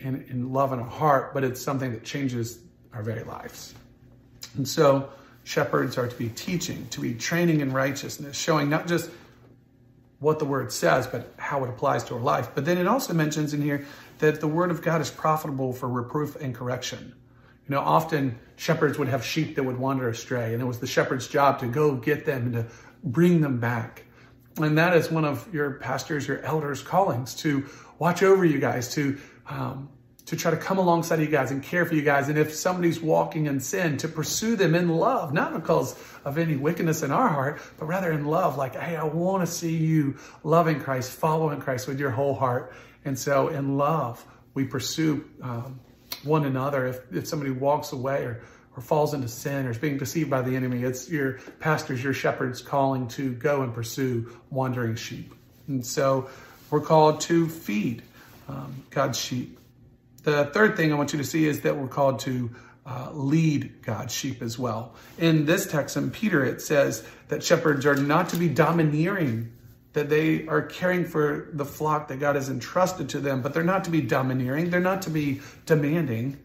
and, 0.00 0.24
and 0.28 0.52
love 0.52 0.72
in 0.72 0.78
our 0.78 0.88
heart, 0.88 1.34
but 1.34 1.42
it's 1.42 1.60
something 1.60 1.92
that 1.92 2.04
changes 2.04 2.60
our 2.92 3.02
very 3.02 3.24
lives. 3.24 3.74
And 4.56 4.66
so 4.66 5.10
shepherds 5.44 5.98
are 5.98 6.06
to 6.06 6.16
be 6.16 6.28
teaching, 6.28 6.86
to 6.90 7.00
be 7.00 7.14
training 7.14 7.60
in 7.60 7.72
righteousness, 7.72 8.36
showing 8.36 8.68
not 8.68 8.86
just 8.86 9.10
what 10.20 10.38
the 10.38 10.44
word 10.44 10.72
says, 10.72 11.06
but 11.06 11.32
how 11.36 11.64
it 11.64 11.70
applies 11.70 12.04
to 12.04 12.14
our 12.14 12.20
life. 12.20 12.50
But 12.54 12.64
then 12.64 12.78
it 12.78 12.86
also 12.86 13.14
mentions 13.14 13.54
in 13.54 13.62
here 13.62 13.86
that 14.18 14.40
the 14.40 14.48
word 14.48 14.70
of 14.70 14.82
God 14.82 15.00
is 15.00 15.10
profitable 15.10 15.72
for 15.72 15.88
reproof 15.88 16.36
and 16.36 16.54
correction. 16.54 17.14
You 17.68 17.74
know, 17.74 17.80
often 17.80 18.38
shepherds 18.56 18.98
would 18.98 19.08
have 19.08 19.24
sheep 19.24 19.56
that 19.56 19.62
would 19.62 19.78
wander 19.78 20.08
astray, 20.08 20.52
and 20.54 20.62
it 20.62 20.64
was 20.64 20.80
the 20.80 20.86
shepherd's 20.86 21.28
job 21.28 21.60
to 21.60 21.66
go 21.66 21.94
get 21.94 22.24
them 22.24 22.42
and 22.42 22.52
to 22.54 22.66
bring 23.04 23.40
them 23.40 23.60
back. 23.60 24.04
And 24.64 24.78
that 24.78 24.96
is 24.96 25.10
one 25.10 25.24
of 25.24 25.52
your 25.52 25.72
pastors, 25.72 26.26
your 26.26 26.40
elders' 26.40 26.82
callings 26.82 27.34
to 27.36 27.66
watch 27.98 28.22
over 28.22 28.44
you 28.44 28.58
guys, 28.58 28.94
to 28.94 29.18
um, 29.46 29.88
to 30.28 30.36
try 30.36 30.50
to 30.50 30.58
come 30.58 30.76
alongside 30.76 31.20
you 31.20 31.26
guys 31.26 31.50
and 31.50 31.62
care 31.62 31.86
for 31.86 31.94
you 31.94 32.02
guys. 32.02 32.28
And 32.28 32.36
if 32.36 32.52
somebody's 32.52 33.00
walking 33.00 33.46
in 33.46 33.60
sin, 33.60 33.96
to 33.98 34.08
pursue 34.08 34.56
them 34.56 34.74
in 34.74 34.90
love, 34.90 35.32
not 35.32 35.54
because 35.54 35.98
of 36.22 36.36
any 36.36 36.54
wickedness 36.54 37.02
in 37.02 37.10
our 37.10 37.28
heart, 37.28 37.62
but 37.78 37.86
rather 37.86 38.12
in 38.12 38.26
love. 38.26 38.58
Like, 38.58 38.74
hey, 38.74 38.94
I 38.94 39.04
want 39.04 39.40
to 39.42 39.50
see 39.50 39.74
you 39.74 40.18
loving 40.44 40.80
Christ, 40.80 41.12
following 41.12 41.60
Christ 41.60 41.88
with 41.88 41.98
your 41.98 42.10
whole 42.10 42.34
heart. 42.34 42.74
And 43.06 43.18
so, 43.18 43.48
in 43.48 43.78
love, 43.78 44.22
we 44.52 44.64
pursue 44.64 45.26
um, 45.40 45.80
one 46.24 46.44
another. 46.44 46.86
If, 46.88 47.00
if 47.10 47.26
somebody 47.26 47.50
walks 47.50 47.92
away 47.92 48.24
or 48.24 48.42
or 48.78 48.80
falls 48.80 49.12
into 49.12 49.26
sin 49.26 49.66
or 49.66 49.70
is 49.70 49.78
being 49.78 49.98
deceived 49.98 50.30
by 50.30 50.40
the 50.40 50.54
enemy. 50.54 50.84
It's 50.84 51.10
your 51.10 51.40
pastors, 51.58 52.02
your 52.02 52.12
shepherds 52.14 52.62
calling 52.62 53.08
to 53.08 53.32
go 53.34 53.62
and 53.62 53.74
pursue 53.74 54.30
wandering 54.50 54.94
sheep. 54.94 55.34
And 55.66 55.84
so 55.84 56.30
we're 56.70 56.80
called 56.80 57.20
to 57.22 57.48
feed 57.48 58.04
um, 58.48 58.84
God's 58.90 59.18
sheep. 59.18 59.58
The 60.22 60.44
third 60.44 60.76
thing 60.76 60.92
I 60.92 60.96
want 60.96 61.12
you 61.12 61.18
to 61.18 61.24
see 61.24 61.46
is 61.46 61.62
that 61.62 61.76
we're 61.76 61.88
called 61.88 62.20
to 62.20 62.50
uh, 62.86 63.10
lead 63.12 63.82
God's 63.82 64.14
sheep 64.14 64.42
as 64.42 64.60
well. 64.60 64.94
In 65.18 65.44
this 65.44 65.66
text 65.66 65.96
in 65.96 66.12
Peter, 66.12 66.44
it 66.44 66.62
says 66.62 67.04
that 67.28 67.42
shepherds 67.42 67.84
are 67.84 67.96
not 67.96 68.28
to 68.28 68.36
be 68.36 68.48
domineering, 68.48 69.52
that 69.92 70.08
they 70.08 70.46
are 70.46 70.62
caring 70.62 71.04
for 71.04 71.48
the 71.52 71.64
flock 71.64 72.06
that 72.08 72.20
God 72.20 72.36
has 72.36 72.48
entrusted 72.48 73.08
to 73.08 73.18
them, 73.18 73.42
but 73.42 73.54
they're 73.54 73.64
not 73.64 73.82
to 73.84 73.90
be 73.90 74.02
domineering, 74.02 74.70
they're 74.70 74.78
not 74.78 75.02
to 75.02 75.10
be 75.10 75.40
demanding, 75.66 76.38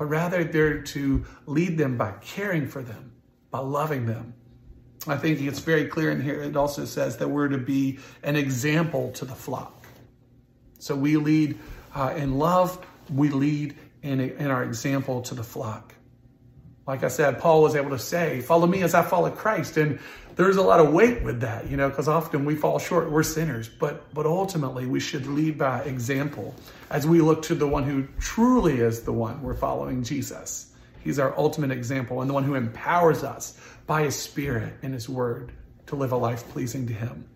but 0.00 0.06
rather 0.06 0.42
they're 0.42 0.80
to 0.80 1.22
lead 1.44 1.76
them 1.76 1.98
by 1.98 2.10
caring 2.22 2.66
for 2.66 2.82
them, 2.82 3.12
by 3.50 3.58
loving 3.58 4.06
them. 4.06 4.32
I 5.06 5.18
think 5.18 5.42
it's 5.42 5.58
very 5.58 5.84
clear 5.84 6.10
in 6.10 6.22
here. 6.22 6.40
It 6.40 6.56
also 6.56 6.86
says 6.86 7.18
that 7.18 7.28
we're 7.28 7.48
to 7.48 7.58
be 7.58 7.98
an 8.22 8.34
example 8.34 9.12
to 9.12 9.26
the 9.26 9.34
flock. 9.34 9.84
So 10.78 10.96
we 10.96 11.18
lead 11.18 11.58
uh, 11.94 12.14
in 12.16 12.38
love, 12.38 12.82
we 13.14 13.28
lead 13.28 13.76
in, 14.00 14.20
in 14.20 14.46
our 14.46 14.64
example 14.64 15.20
to 15.20 15.34
the 15.34 15.44
flock. 15.44 15.94
Like 16.86 17.04
I 17.04 17.08
said, 17.08 17.38
Paul 17.38 17.62
was 17.62 17.76
able 17.76 17.90
to 17.90 17.98
say, 17.98 18.40
Follow 18.40 18.66
me 18.66 18.82
as 18.82 18.94
I 18.94 19.02
follow 19.02 19.30
Christ. 19.30 19.76
And 19.76 19.98
there's 20.36 20.56
a 20.56 20.62
lot 20.62 20.80
of 20.80 20.92
weight 20.92 21.22
with 21.22 21.40
that, 21.40 21.68
you 21.70 21.76
know, 21.76 21.88
because 21.88 22.08
often 22.08 22.44
we 22.44 22.54
fall 22.54 22.78
short. 22.78 23.10
We're 23.10 23.22
sinners, 23.22 23.68
but 23.68 24.12
but 24.14 24.26
ultimately 24.26 24.86
we 24.86 25.00
should 25.00 25.26
lead 25.26 25.58
by 25.58 25.82
example 25.82 26.54
as 26.90 27.06
we 27.06 27.20
look 27.20 27.42
to 27.42 27.54
the 27.54 27.66
one 27.66 27.84
who 27.84 28.06
truly 28.18 28.80
is 28.80 29.02
the 29.02 29.12
one 29.12 29.42
we're 29.42 29.54
following, 29.54 30.02
Jesus. 30.02 30.72
He's 31.02 31.18
our 31.18 31.36
ultimate 31.38 31.70
example 31.70 32.20
and 32.20 32.28
the 32.28 32.34
one 32.34 32.44
who 32.44 32.54
empowers 32.54 33.22
us 33.22 33.58
by 33.86 34.02
his 34.02 34.16
spirit 34.16 34.74
and 34.82 34.92
his 34.92 35.08
word 35.08 35.52
to 35.86 35.96
live 35.96 36.12
a 36.12 36.16
life 36.16 36.46
pleasing 36.50 36.86
to 36.86 36.92
him. 36.92 37.28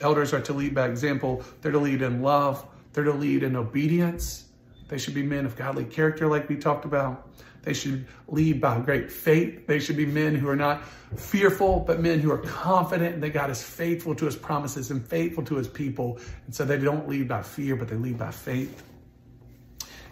Elders 0.00 0.32
are 0.32 0.40
to 0.40 0.52
lead 0.52 0.74
by 0.74 0.86
example. 0.86 1.42
They're 1.60 1.72
to 1.72 1.78
lead 1.78 2.02
in 2.02 2.22
love. 2.22 2.64
They're 2.92 3.04
to 3.04 3.12
lead 3.12 3.42
in 3.42 3.56
obedience. 3.56 4.44
They 4.88 4.98
should 4.98 5.14
be 5.14 5.22
men 5.22 5.46
of 5.46 5.56
godly 5.56 5.84
character, 5.84 6.28
like 6.28 6.48
we 6.48 6.56
talked 6.56 6.84
about. 6.84 7.30
They 7.64 7.72
should 7.72 8.06
lead 8.28 8.60
by 8.60 8.78
great 8.80 9.10
faith. 9.10 9.66
They 9.66 9.80
should 9.80 9.96
be 9.96 10.06
men 10.06 10.34
who 10.34 10.48
are 10.48 10.56
not 10.56 10.84
fearful, 11.16 11.80
but 11.80 12.00
men 12.00 12.20
who 12.20 12.30
are 12.30 12.38
confident 12.38 13.20
that 13.22 13.30
God 13.30 13.50
is 13.50 13.62
faithful 13.62 14.14
to 14.16 14.26
his 14.26 14.36
promises 14.36 14.90
and 14.90 15.06
faithful 15.06 15.44
to 15.44 15.56
his 15.56 15.68
people. 15.68 16.18
And 16.46 16.54
so 16.54 16.64
they 16.64 16.78
don't 16.78 17.08
lead 17.08 17.28
by 17.28 17.42
fear, 17.42 17.76
but 17.76 17.88
they 17.88 17.96
lead 17.96 18.18
by 18.18 18.30
faith. 18.30 18.82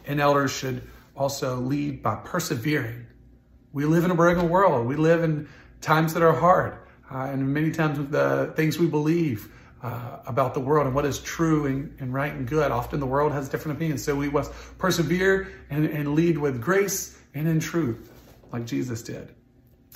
And 0.06 0.20
elders 0.20 0.50
should 0.50 0.82
also 1.14 1.56
lead 1.56 2.02
by 2.02 2.16
persevering. 2.16 3.06
We 3.72 3.84
live 3.84 4.04
in 4.04 4.10
a 4.10 4.14
broken 4.14 4.48
world. 4.48 4.86
We 4.86 4.96
live 4.96 5.22
in 5.22 5.48
times 5.80 6.14
that 6.14 6.22
are 6.22 6.32
hard. 6.32 6.78
Uh, 7.10 7.24
and 7.24 7.52
many 7.52 7.70
times 7.70 7.98
with 7.98 8.10
the 8.10 8.52
things 8.56 8.78
we 8.78 8.86
believe 8.86 9.52
uh, 9.82 10.18
about 10.26 10.54
the 10.54 10.60
world 10.60 10.86
and 10.86 10.94
what 10.94 11.04
is 11.04 11.18
true 11.18 11.66
and, 11.66 11.94
and, 11.98 12.14
right 12.14 12.32
and 12.32 12.46
good. 12.46 12.70
Often 12.70 13.00
the 13.00 13.06
world 13.06 13.32
has 13.32 13.48
different 13.48 13.76
opinions. 13.76 14.02
So 14.02 14.14
we 14.14 14.30
must 14.30 14.52
persevere 14.78 15.48
and, 15.70 15.86
and 15.86 16.14
lead 16.14 16.38
with 16.38 16.60
grace 16.60 17.18
and 17.34 17.48
in 17.48 17.60
truth, 17.60 18.10
like 18.52 18.66
Jesus 18.66 19.02
did. 19.02 19.34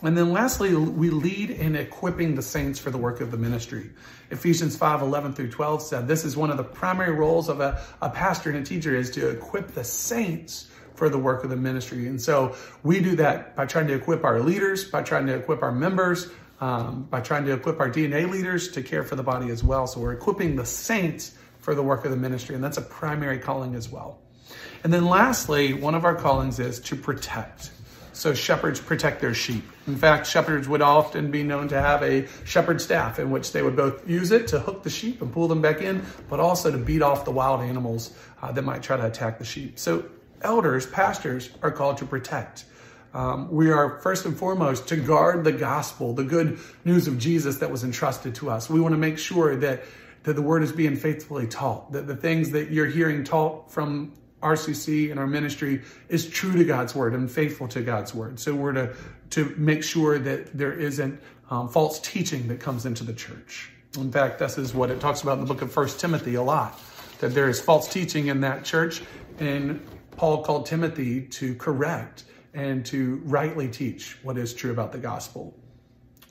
And 0.03 0.17
then 0.17 0.31
lastly, 0.31 0.75
we 0.75 1.09
lead 1.09 1.51
in 1.51 1.75
equipping 1.75 2.35
the 2.35 2.43
saints 2.43 2.79
for 2.79 2.91
the 2.91 2.99
work 2.99 3.23
of 3.23 3.31
the 3.31 3.39
ministry. 3.39 3.91
Ephesians 4.31 4.77
5, 4.77 5.01
11 5.01 5.33
through 5.33 5.51
12 5.51 5.81
said, 5.83 6.07
this 6.07 6.25
is 6.25 6.37
one 6.37 6.51
of 6.51 6.59
the 6.59 6.65
primary 6.65 7.13
roles 7.13 7.49
of 7.49 7.61
a, 7.61 7.81
a 8.03 8.11
pastor 8.11 8.51
and 8.51 8.59
a 8.59 8.63
teacher 8.63 8.95
is 8.95 9.11
to 9.13 9.31
equip 9.31 9.69
the 9.69 9.85
saints 9.85 10.69
for 10.95 11.09
the 11.09 11.19
work 11.19 11.45
of 11.45 11.51
the 11.51 11.57
ministry. 11.57 12.07
And 12.09 12.21
so 12.21 12.55
we 12.83 13.01
do 13.01 13.17
that 13.17 13.57
by 13.57 13.65
trying 13.65 13.87
to 13.87 13.95
equip 13.95 14.23
our 14.25 14.41
leaders, 14.41 14.85
by 14.85 15.03
trying 15.03 15.27
to 15.27 15.35
equip 15.35 15.63
our 15.63 15.73
members, 15.73 16.29
um, 16.61 17.05
by 17.05 17.21
trying 17.21 17.47
to 17.47 17.53
equip 17.53 17.81
our 17.81 17.91
DNA 17.91 18.31
leaders 18.31 18.69
to 18.73 18.83
care 18.83 19.03
for 19.03 19.17
the 19.17 19.23
body 19.23 19.51
as 19.51 19.65
well. 19.65 19.87
So 19.87 20.01
we're 20.01 20.13
equipping 20.13 20.57
the 20.57 20.67
saints 20.67 21.37
for 21.59 21.75
the 21.75 21.83
work 21.83 22.05
of 22.05 22.11
the 22.11 22.17
ministry. 22.17 22.55
And 22.55 22.63
that's 22.63 22.79
a 22.79 22.83
primary 22.83 23.39
calling 23.39 23.75
as 23.75 23.89
well. 23.89 24.19
And 24.85 24.93
then 24.93 25.07
lastly, 25.07 25.73
one 25.73 25.95
of 25.95 26.05
our 26.05 26.15
callings 26.15 26.59
is 26.61 26.81
to 26.81 26.97
protect. 26.97 27.71
so 28.17 28.33
shepherds 28.33 28.81
protect 28.81 29.21
their 29.21 29.35
sheep. 29.35 29.65
In 29.87 29.97
fact, 29.97 30.27
shepherds 30.27 30.67
would 30.69 30.81
often 30.81 31.31
be 31.31 31.43
known 31.43 31.69
to 31.69 31.79
have 31.81 32.03
a 32.03 32.27
shepherd 32.45 32.81
staff 32.81 33.19
in 33.19 33.31
which 33.31 33.53
they 33.53 33.63
would 33.63 33.77
both 33.77 34.09
use 34.09 34.31
it 34.31 34.49
to 34.49 34.59
hook 34.59 34.83
the 34.83 34.91
sheep 34.91 35.21
and 35.21 35.31
pull 35.33 35.49
them 35.49 35.61
back 35.61 35.83
in, 35.83 36.03
but 36.31 36.41
also 36.41 36.71
to 36.71 36.79
beat 36.79 37.03
off 37.03 37.27
the 37.27 37.31
wild 37.31 37.61
animals 37.61 38.17
uh, 38.41 38.51
that 38.53 38.63
might 38.63 38.83
try 38.83 38.97
to 38.97 39.07
attack 39.07 39.39
the 39.39 39.45
sheep. 39.45 39.79
So 39.79 40.07
elders, 40.41 40.87
pastors, 40.87 41.51
are 41.63 41.71
called 41.71 41.99
to 41.99 42.07
protect. 42.07 42.65
Um, 43.13 43.51
we 43.51 43.71
are 43.71 43.99
first 44.01 44.25
and 44.25 44.37
foremost 44.37 44.89
to 44.89 44.97
guard 44.97 45.45
the 45.45 45.53
gospel, 45.53 46.15
the 46.15 46.25
good 46.25 46.59
news 46.85 47.09
of 47.09 47.19
Jesus 47.19 47.59
that 47.59 47.71
was 47.71 47.85
entrusted 47.85 48.35
to 48.37 48.51
us. 48.51 48.71
We 48.71 48.81
want 48.81 48.93
to 48.93 48.99
make 48.99 49.19
sure 49.19 49.57
that, 49.57 49.83
that 50.23 50.35
the 50.35 50.43
word 50.43 50.63
is 50.63 50.73
being 50.73 50.97
faithfully 50.97 51.47
taught, 51.47 51.93
that 51.93 52.07
the 52.07 52.17
things 52.17 52.51
that 52.51 52.71
you're 52.71 52.87
hearing 52.87 53.25
taught 53.25 53.71
from 53.71 54.13
RCC 54.47 55.11
and 55.11 55.19
our 55.19 55.27
ministry 55.27 55.83
is 56.09 56.29
true 56.29 56.53
to 56.53 56.65
God's 56.65 56.95
word 56.95 57.15
and 57.15 57.31
faithful 57.31 57.67
to 57.69 57.83
God's 57.83 58.15
word. 58.15 58.39
So 58.39 58.55
we're 58.55 58.73
to, 58.73 58.95
to 59.31 59.55
make 59.57 59.83
sure 59.83 60.19
that 60.19 60.57
there 60.57 60.73
isn't 60.73 61.21
um, 61.51 61.69
false 61.69 61.99
teaching 62.01 62.47
that 62.49 62.61
comes 62.61 62.87
into 62.87 63.03
the 63.03 63.13
church. 63.13 63.71
In 63.97 64.13
fact, 64.13 64.39
this 64.39 64.59
is 64.59 64.75
what 64.75 64.91
it 64.91 65.01
talks 65.01 65.23
about 65.23 65.39
in 65.39 65.41
the 65.41 65.53
book 65.53 65.63
of 65.63 65.73
First 65.73 65.99
Timothy 65.99 66.35
a 66.37 66.43
lot, 66.43 66.81
that 67.19 67.35
there 67.35 67.49
is 67.49 67.61
false 67.61 67.89
teaching 67.89 68.29
in 68.29 68.41
that 68.43 68.65
church. 68.65 69.03
And 69.39 69.81
Paul 70.13 70.45
called 70.45 70.67
Timothy 70.67 71.23
to 71.23 71.55
correct 71.57 72.25
and 72.55 72.85
to 72.87 73.21
rightly 73.25 73.69
teach 73.69 74.17
what 74.23 74.39
is 74.39 74.55
true 74.55 74.71
about 74.71 74.93
the 74.93 74.99
gospel. 74.99 75.55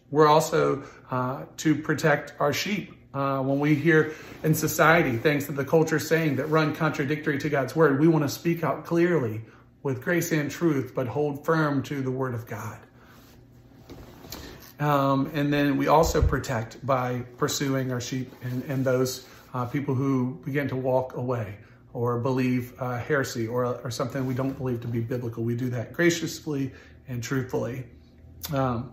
We're 0.10 0.28
also 0.28 0.84
uh, 1.12 1.46
to 1.58 1.76
protect 1.76 2.34
our 2.40 2.54
sheep. 2.54 2.94
Uh, 3.16 3.42
when 3.42 3.62
we 3.62 3.74
hear 3.74 4.14
in 4.44 4.54
society 4.54 5.16
things 5.16 5.48
that 5.48 5.54
the 5.54 5.64
culture 5.64 5.96
is 5.96 6.06
saying 6.06 6.36
that 6.36 6.48
run 6.48 6.76
contradictory 6.76 7.38
to 7.38 7.50
God's 7.50 7.74
word, 7.74 7.98
we 7.98 8.10
want 8.10 8.26
to 8.26 8.30
speak 8.30 8.62
out 8.62 8.86
clearly 8.86 9.42
with 9.84 10.02
grace 10.02 10.34
and 10.34 10.52
truth, 10.52 10.92
but 10.94 11.08
hold 11.08 11.46
firm 11.46 11.82
to 11.82 12.02
the 12.02 12.12
word 12.12 12.34
of 12.34 12.46
God. 12.46 12.78
Um, 14.82 15.32
and 15.34 15.54
then 15.54 15.78
we 15.78 15.88
also 15.88 16.22
protect 16.22 16.86
by 16.86 17.22
pursuing 17.38 17.94
our 17.94 18.02
sheep 18.02 18.34
and, 18.44 18.62
and 18.64 18.84
those 18.84 19.26
uh, 19.54 19.66
people 19.66 19.96
who 19.96 20.42
begin 20.44 20.68
to 20.68 20.76
walk 20.76 21.16
away 21.16 21.56
or 21.94 22.20
believe 22.20 22.74
uh, 22.80 22.98
heresy 22.98 23.48
or, 23.48 23.64
or 23.66 23.92
something 23.92 24.26
we 24.26 24.34
don't 24.34 24.58
believe 24.58 24.82
to 24.82 24.90
be 24.90 25.00
biblical. 25.00 25.42
We 25.42 25.56
do 25.56 25.70
that 25.70 25.94
graciously 25.94 26.74
and 27.08 27.24
truthfully. 27.24 27.86
Um, 28.54 28.92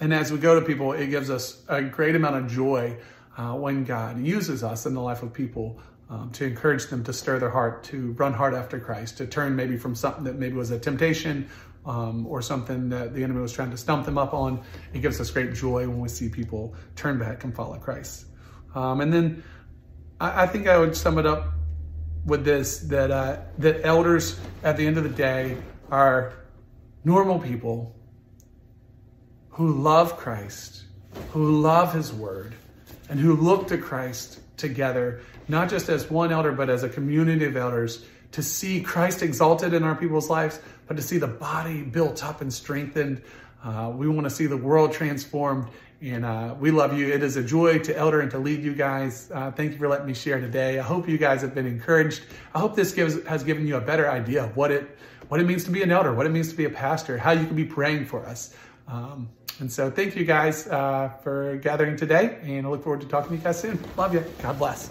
and 0.00 0.12
as 0.12 0.32
we 0.32 0.38
go 0.38 0.58
to 0.58 0.66
people, 0.66 0.92
it 0.92 1.06
gives 1.06 1.30
us 1.30 1.62
a 1.68 1.80
great 1.80 2.16
amount 2.16 2.34
of 2.34 2.50
joy 2.50 2.96
uh, 3.36 3.54
when 3.54 3.84
God 3.84 4.20
uses 4.20 4.62
us 4.62 4.86
in 4.86 4.94
the 4.94 5.00
life 5.00 5.22
of 5.22 5.32
people 5.32 5.80
um, 6.10 6.30
to 6.32 6.44
encourage 6.44 6.86
them 6.86 7.02
to 7.04 7.12
stir 7.12 7.38
their 7.38 7.50
heart, 7.50 7.84
to 7.84 8.12
run 8.12 8.32
hard 8.32 8.54
after 8.54 8.78
Christ, 8.78 9.18
to 9.18 9.26
turn 9.26 9.56
maybe 9.56 9.76
from 9.76 9.94
something 9.94 10.24
that 10.24 10.36
maybe 10.36 10.54
was 10.54 10.70
a 10.70 10.78
temptation 10.78 11.48
um, 11.86 12.26
or 12.26 12.40
something 12.42 12.88
that 12.90 13.14
the 13.14 13.22
enemy 13.22 13.40
was 13.40 13.52
trying 13.52 13.70
to 13.70 13.76
stump 13.76 14.04
them 14.04 14.18
up 14.18 14.34
on. 14.34 14.62
It 14.92 15.00
gives 15.00 15.20
us 15.20 15.30
great 15.30 15.54
joy 15.54 15.88
when 15.88 16.00
we 16.00 16.08
see 16.08 16.28
people 16.28 16.74
turn 16.96 17.18
back 17.18 17.44
and 17.44 17.54
follow 17.54 17.76
Christ. 17.78 18.26
Um, 18.74 19.00
and 19.00 19.12
then 19.12 19.42
I, 20.20 20.42
I 20.42 20.46
think 20.46 20.68
I 20.68 20.78
would 20.78 20.96
sum 20.96 21.18
it 21.18 21.26
up 21.26 21.52
with 22.24 22.44
this 22.44 22.78
that 22.80 23.10
uh, 23.10 23.38
that 23.58 23.84
elders 23.84 24.40
at 24.62 24.76
the 24.76 24.86
end 24.86 24.96
of 24.96 25.04
the 25.04 25.10
day 25.10 25.58
are 25.90 26.32
normal 27.04 27.38
people 27.38 27.94
who 29.50 29.82
love 29.82 30.16
Christ, 30.16 30.84
who 31.30 31.60
love 31.60 31.94
His 31.94 32.12
Word, 32.12 32.54
and 33.08 33.18
who 33.20 33.36
look 33.36 33.68
to 33.68 33.78
Christ 33.78 34.40
together, 34.56 35.20
not 35.48 35.68
just 35.68 35.88
as 35.88 36.10
one 36.10 36.32
elder, 36.32 36.52
but 36.52 36.70
as 36.70 36.82
a 36.82 36.88
community 36.88 37.44
of 37.44 37.56
elders, 37.56 38.04
to 38.32 38.42
see 38.42 38.80
Christ 38.80 39.22
exalted 39.22 39.74
in 39.74 39.82
our 39.82 39.94
people's 39.94 40.28
lives, 40.28 40.60
but 40.86 40.96
to 40.96 41.02
see 41.02 41.18
the 41.18 41.28
body 41.28 41.82
built 41.82 42.24
up 42.24 42.40
and 42.40 42.52
strengthened. 42.52 43.22
Uh, 43.62 43.92
we 43.94 44.08
want 44.08 44.24
to 44.24 44.30
see 44.30 44.46
the 44.46 44.56
world 44.56 44.92
transformed 44.92 45.68
and 46.02 46.24
uh, 46.24 46.54
we 46.58 46.70
love 46.70 46.98
you. 46.98 47.08
It 47.08 47.22
is 47.22 47.36
a 47.36 47.42
joy 47.42 47.78
to 47.78 47.96
elder 47.96 48.20
and 48.20 48.30
to 48.32 48.38
lead 48.38 48.62
you 48.62 48.74
guys. 48.74 49.30
Uh, 49.32 49.50
thank 49.52 49.72
you 49.72 49.78
for 49.78 49.88
letting 49.88 50.06
me 50.06 50.12
share 50.12 50.38
today. 50.38 50.78
I 50.78 50.82
hope 50.82 51.08
you 51.08 51.16
guys 51.16 51.40
have 51.40 51.54
been 51.54 51.66
encouraged. 51.66 52.22
I 52.54 52.58
hope 52.58 52.76
this 52.76 52.92
gives 52.92 53.24
has 53.26 53.42
given 53.42 53.66
you 53.66 53.76
a 53.76 53.80
better 53.80 54.10
idea 54.10 54.44
of 54.44 54.56
what 54.56 54.70
it 54.70 54.98
what 55.28 55.40
it 55.40 55.44
means 55.44 55.64
to 55.64 55.70
be 55.70 55.82
an 55.82 55.90
elder, 55.90 56.12
what 56.12 56.26
it 56.26 56.30
means 56.30 56.50
to 56.50 56.56
be 56.56 56.66
a 56.66 56.70
pastor, 56.70 57.16
how 57.16 57.30
you 57.30 57.46
can 57.46 57.56
be 57.56 57.64
praying 57.64 58.04
for 58.04 58.26
us. 58.26 58.54
Um, 58.88 59.28
and 59.60 59.70
so 59.70 59.90
thank 59.90 60.16
you 60.16 60.24
guys 60.24 60.66
uh, 60.66 61.10
for 61.22 61.56
gathering 61.58 61.96
today, 61.96 62.38
and 62.42 62.66
I 62.66 62.70
look 62.70 62.82
forward 62.82 63.00
to 63.02 63.06
talking 63.06 63.30
to 63.30 63.36
you 63.36 63.42
guys 63.42 63.60
soon. 63.60 63.78
Love 63.96 64.12
you. 64.12 64.24
God 64.42 64.58
bless. 64.58 64.90